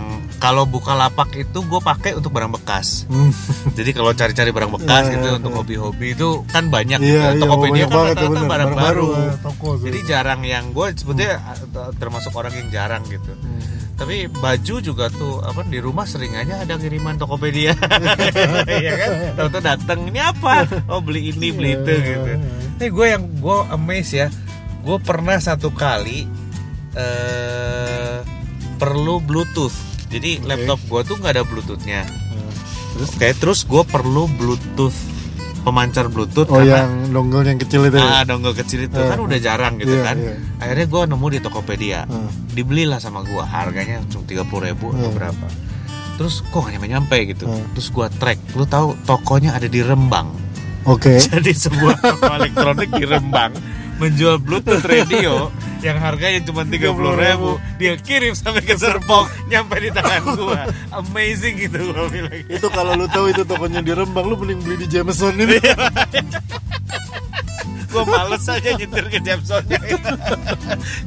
kalau 0.46 0.62
buka 0.62 0.94
lapak 0.94 1.34
itu 1.34 1.58
gue 1.58 1.80
pakai 1.82 2.14
untuk 2.14 2.30
barang 2.30 2.54
bekas. 2.54 3.02
Hmm. 3.08 3.34
jadi 3.74 3.90
kalau 3.90 4.14
cari-cari 4.14 4.54
barang 4.54 4.70
bekas 4.72 5.04
Iya, 5.04 5.12
gitu 5.12 5.26
iya, 5.26 5.34
untuk 5.34 5.50
iya. 5.50 5.58
hobi-hobi 5.58 6.06
itu 6.14 6.28
kan 6.46 6.70
banyak 6.70 7.02
Iya, 7.02 7.02
gitu. 7.02 7.18
iya, 7.18 7.40
Tokopedia 7.42 7.84
kan 7.84 7.98
rata-rata 8.06 8.22
barang 8.22 8.46
Barang 8.46 8.70
baru. 8.70 9.08
baru, 9.10 9.10
toko 9.42 9.68
tuh. 9.74 9.84
jadi 9.84 9.98
jarang 10.06 10.40
yang 10.40 10.70
gue 10.70 10.86
sebetulnya 10.94 11.34
eh, 11.42 11.90
termasuk 11.96 12.30
orang 12.32 12.54
yang 12.54 12.68
jarang 12.70 13.02
gitu. 13.06 13.34
Hmm. 13.34 13.58
tapi 13.96 14.28
baju 14.28 14.74
juga 14.78 15.08
tuh 15.10 15.40
apa 15.40 15.64
di 15.64 15.80
rumah 15.80 16.04
sering 16.04 16.36
aja 16.36 16.60
ada 16.60 16.76
kiriman 16.76 17.16
Tokopedia. 17.16 17.72
Ya 18.86 18.92
kan? 18.94 19.10
Tahu-tahu 19.34 19.62
datang 19.64 19.98
ini 20.04 20.20
apa? 20.20 20.68
Oh 20.86 21.00
beli 21.00 21.32
ini 21.32 21.48
beli 21.50 21.74
itu 21.74 21.92
gitu. 21.96 22.30
Ini 22.76 22.86
gue 22.86 23.06
yang 23.08 23.24
gue 23.34 23.58
amazed 23.72 24.14
ya. 24.14 24.28
Gue 24.80 25.00
pernah 25.00 25.34
satu 25.38 25.72
kali 25.72 26.28
eh 26.92 28.20
perlu 28.76 29.18
Bluetooth 29.18 29.72
jadi 30.08 30.30
Oke. 30.36 30.46
laptop 30.46 30.80
gue 30.82 31.00
tuh 31.04 31.16
nggak 31.16 31.32
ada 31.32 31.42
Bluetoothnya 31.42 32.02
Hmm. 32.06 32.52
Terus 32.96 33.08
oke 33.10 33.28
terus 33.36 33.60
gue 33.62 33.82
perlu 33.84 34.24
Bluetooth 34.30 34.96
pemancar 35.60 36.06
Bluetooth 36.06 36.46
Oh 36.46 36.56
karena 36.56 36.86
yang 36.86 37.10
dongle 37.10 37.42
yang 37.44 37.58
kecil 37.58 37.82
itu 37.84 37.96
ya? 37.96 38.06
ah 38.06 38.22
dongle 38.22 38.54
kecil 38.54 38.80
itu 38.82 38.94
Eh, 38.94 39.04
kan 39.04 39.18
udah 39.18 39.36
jarang 39.36 39.76
gitu 39.76 39.92
iya, 39.92 40.04
kan 40.04 40.16
iya. 40.16 40.34
akhirnya 40.56 40.86
gue 40.86 41.02
nemu 41.06 41.26
di 41.28 41.38
Tokopedia 41.40 42.00
Hmm. 42.04 42.30
dibelilah 42.48 42.96
sama 42.96 43.20
gua 43.20 43.42
harganya 43.44 43.98
cuma 44.06 44.22
tiga 44.24 44.42
puluh 44.42 44.66
ribu 44.66 44.90
atau 44.90 45.06
Hmm. 45.06 45.16
berapa 45.16 45.46
terus 46.16 46.40
kok 46.42 46.64
gak 46.64 46.80
nyampe 46.80 47.18
gitu 47.26 47.44
Hmm. 47.44 47.66
terus 47.72 47.90
gua 47.90 48.06
track 48.08 48.38
lu 48.52 48.64
tahu 48.64 48.94
tokonya 49.02 49.52
ada 49.52 49.66
di 49.66 49.80
Rembang 49.80 50.30
Oke. 50.84 51.18
jadi 51.26 51.50
sebuah 51.50 51.98
toko 51.98 52.30
elektronik 52.32 52.88
di 52.88 53.04
Rembang 53.04 53.52
menjual 53.96 54.36
Bluetooth 54.38 54.84
radio 54.92 55.48
yang 55.80 55.96
harganya 55.96 56.40
cuma 56.42 56.64
tiga 56.64 56.90
puluh 56.90 57.14
ribu 57.14 57.56
dia 57.76 57.94
kirim 57.96 58.32
sampai 58.32 58.60
ke 58.60 58.74
Serpong 58.74 59.28
nyampe 59.50 59.76
di 59.78 59.88
tangan 59.88 60.22
gua 60.32 60.62
amazing 60.94 61.56
gitu 61.58 61.92
gua 61.92 62.08
bilang 62.08 62.42
itu 62.42 62.66
kalau 62.68 62.92
lu 62.92 63.06
tahu 63.06 63.28
itu 63.28 63.42
tokonya 63.42 63.80
di 63.80 63.92
Rembang 63.92 64.26
lu 64.26 64.36
mending 64.36 64.60
beli 64.60 64.76
di 64.78 64.88
Jameson 64.88 65.36
ini. 65.36 65.56
Iya. 65.56 65.76
gua 67.86 68.04
males 68.04 68.44
aja 68.44 68.70
nyetir 68.72 69.08
ke 69.08 69.18
Jamsonnya 69.20 69.78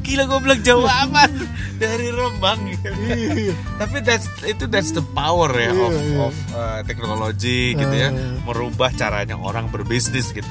gila 0.02 0.23
gua 0.25 0.39
bilang 0.39 0.62
jauh 0.63 0.88
amat 1.06 1.30
dari 1.78 2.10
Rembang 2.10 2.60
gitu. 2.67 2.89
Iya. 3.10 3.54
tapi 3.78 3.97
that's 4.02 4.25
itu 4.43 4.65
that's 4.65 4.89
the 4.89 5.04
power 5.13 5.49
ya 5.52 5.69
Iya, 5.69 5.82
of, 5.82 5.93
iya. 5.93 6.17
of 6.23 6.36
uh, 6.52 6.80
teknologi 6.84 7.73
gitu 7.73 7.93
ya 7.93 8.10
Eh. 8.10 8.41
merubah 8.41 8.89
caranya 8.91 9.38
orang 9.38 9.69
berbisnis 9.69 10.30
gitu 10.30 10.49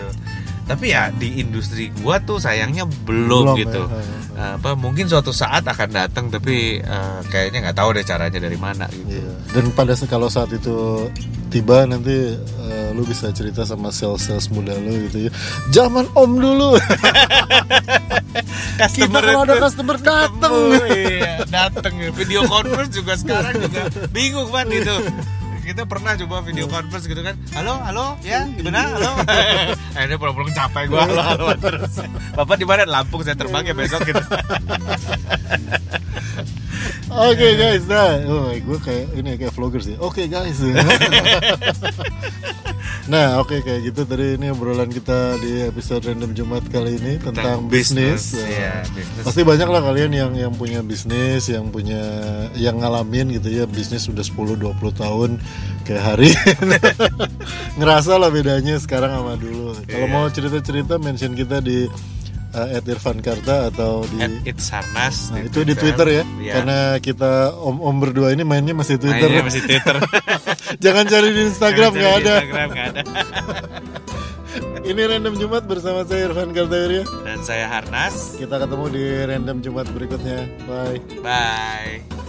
tapi 0.69 0.93
ya 0.93 1.09
di 1.11 1.41
industri 1.41 1.89
gua 2.05 2.21
tuh 2.21 2.37
sayangnya 2.37 2.85
belum, 3.09 3.57
Belum, 3.57 3.57
gitu 3.57 3.83
ya. 3.89 4.05
Uh, 4.39 4.53
apa 4.61 4.77
mungkin 4.79 5.09
suatu 5.09 5.33
saat 5.35 5.65
akan 5.65 5.89
datang 5.91 6.29
tapi 6.29 6.79
uh, 6.85 7.25
kayaknya 7.33 7.65
nggak 7.67 7.77
tahu 7.81 7.97
deh 7.97 8.05
caranya 8.05 8.39
dari 8.39 8.59
mana 8.61 8.85
gitu 8.93 9.19
Iya. 9.19 9.33
Dan 9.57 9.73
pada 9.73 9.97
kalau 10.05 10.29
saat 10.29 10.53
itu 10.53 11.09
tiba 11.49 11.89
nanti 11.89 12.37
eh, 12.37 12.89
lu 12.93 13.03
bisa 13.09 13.33
cerita 13.33 13.65
sama 13.65 13.89
sales 13.89 14.29
sales 14.29 14.53
muda 14.53 14.77
lu 14.77 15.09
gitu 15.09 15.27
ya. 15.27 15.31
Zaman 15.73 16.05
Om 16.13 16.33
dulu. 16.37 16.77
Kita 18.79 19.19
kalau 19.19 19.43
ada 19.43 19.59
itu 19.59 19.63
customer 19.65 19.97
dateng. 19.99 20.55
iya, 20.93 21.43
dateng 21.49 21.99
video 22.15 22.47
conference 22.47 22.93
juga 22.95 23.19
sekarang 23.19 23.59
juga 23.59 23.91
bingung 24.15 24.53
kan 24.55 24.69
gitu 24.71 24.95
kita 25.69 25.85
pernah 25.85 26.17
coba 26.17 26.41
video 26.41 26.65
conference 26.65 27.05
gitu 27.05 27.21
kan? 27.21 27.37
Halo 27.53 27.77
halo 27.85 28.17
ya 28.25 28.49
gimana? 28.57 28.89
Halo. 28.89 29.21
Akhirnya 29.97 30.17
pulang-pulang 30.17 30.57
capek 30.57 30.89
gua. 30.89 31.05
Halo 31.05 31.21
halo 31.21 31.47
terus. 31.61 31.93
Bapak 32.33 32.57
di 32.57 32.65
mana? 32.65 32.89
Lampung 32.89 33.21
saya 33.21 33.37
terbang 33.37 33.69
ya 33.69 33.77
besok 33.77 34.01
gitu 34.09 34.17
Oke 37.29 37.57
guys, 37.57 37.89
nah, 37.89 38.21
oh, 38.29 38.53
gue 38.53 38.79
kayak 38.85 39.17
ini 39.17 39.41
kayak 39.41 39.53
vlogger 39.57 39.81
sih. 39.81 39.97
Oke 39.97 40.29
guys. 40.29 40.61
nah, 43.13 43.41
oke 43.41 43.65
kayak 43.65 43.81
gitu 43.89 44.05
tadi 44.05 44.37
ini 44.37 44.53
obrolan 44.53 44.93
kita 44.93 45.41
di 45.41 45.65
episode 45.65 46.05
random 46.05 46.37
Jumat 46.37 46.69
kali 46.69 47.01
ini 47.01 47.17
tentang, 47.17 47.65
bisnis. 47.67 48.37
bisnis. 48.37 48.45
Iya, 48.45 48.85
bisnis. 48.93 49.25
Pasti 49.25 49.41
banyak 49.43 49.69
lah 49.69 49.81
kalian 49.81 50.13
yang 50.13 50.33
yang 50.37 50.53
punya 50.53 50.85
bisnis, 50.85 51.49
yang 51.49 51.73
punya 51.73 52.01
yang 52.55 52.77
ngalamin 52.77 53.33
gitu 53.41 53.49
ya 53.49 53.65
bisnis 53.65 54.05
udah 54.07 54.23
10 54.23 54.61
20 54.61 54.77
tahun 54.93 55.31
kayak 55.89 56.03
hari. 56.05 56.31
Ngerasa 57.81 58.21
lah 58.21 58.29
bedanya 58.29 58.77
sekarang 58.77 59.17
sama 59.17 59.35
dulu. 59.41 59.73
Kalau 59.89 60.07
Iya. 60.07 60.13
mau 60.13 60.29
cerita-cerita 60.29 61.01
mention 61.01 61.33
kita 61.33 61.65
di 61.65 61.89
uh, 62.55 62.79
Irfan 62.89 63.19
Karta 63.21 63.69
atau 63.73 64.05
di 64.09 64.17
At 64.23 64.33
It's 64.45 64.69
Nah, 64.69 65.41
itu 65.45 65.61
di 65.65 65.75
Twitter 65.75 66.07
ya, 66.09 66.23
Iya. 66.39 66.53
karena 66.61 66.79
kita 67.03 67.53
om-om 67.57 67.97
berdua 68.01 68.33
ini 68.33 68.45
mainnya 68.45 68.73
masih 68.77 68.97
Twitter. 68.97 69.29
Mainnya 69.29 69.45
masih 69.45 69.63
Twitter 69.65 69.97
Jangan 70.85 71.05
cari 71.09 71.29
di 71.35 71.43
Instagram 71.49 71.91
nggak 71.97 72.15
ada. 72.25 72.35
Instagram 72.41 72.69
nggak 72.73 72.87
ada 72.93 73.03
Ini 74.89 75.03
random 75.05 75.35
Jumat 75.37 75.69
bersama 75.69 76.01
saya 76.09 76.33
Irfan 76.33 76.57
Kartawirya. 76.57 77.05
dan 77.21 77.39
saya 77.45 77.69
Harnas 77.69 78.41
Kita 78.41 78.57
ketemu 78.57 78.87
di 78.89 79.05
random 79.29 79.57
Jumat 79.61 79.87
berikutnya. 79.93 80.49
Bye. 80.65 81.01
bye 81.21 82.28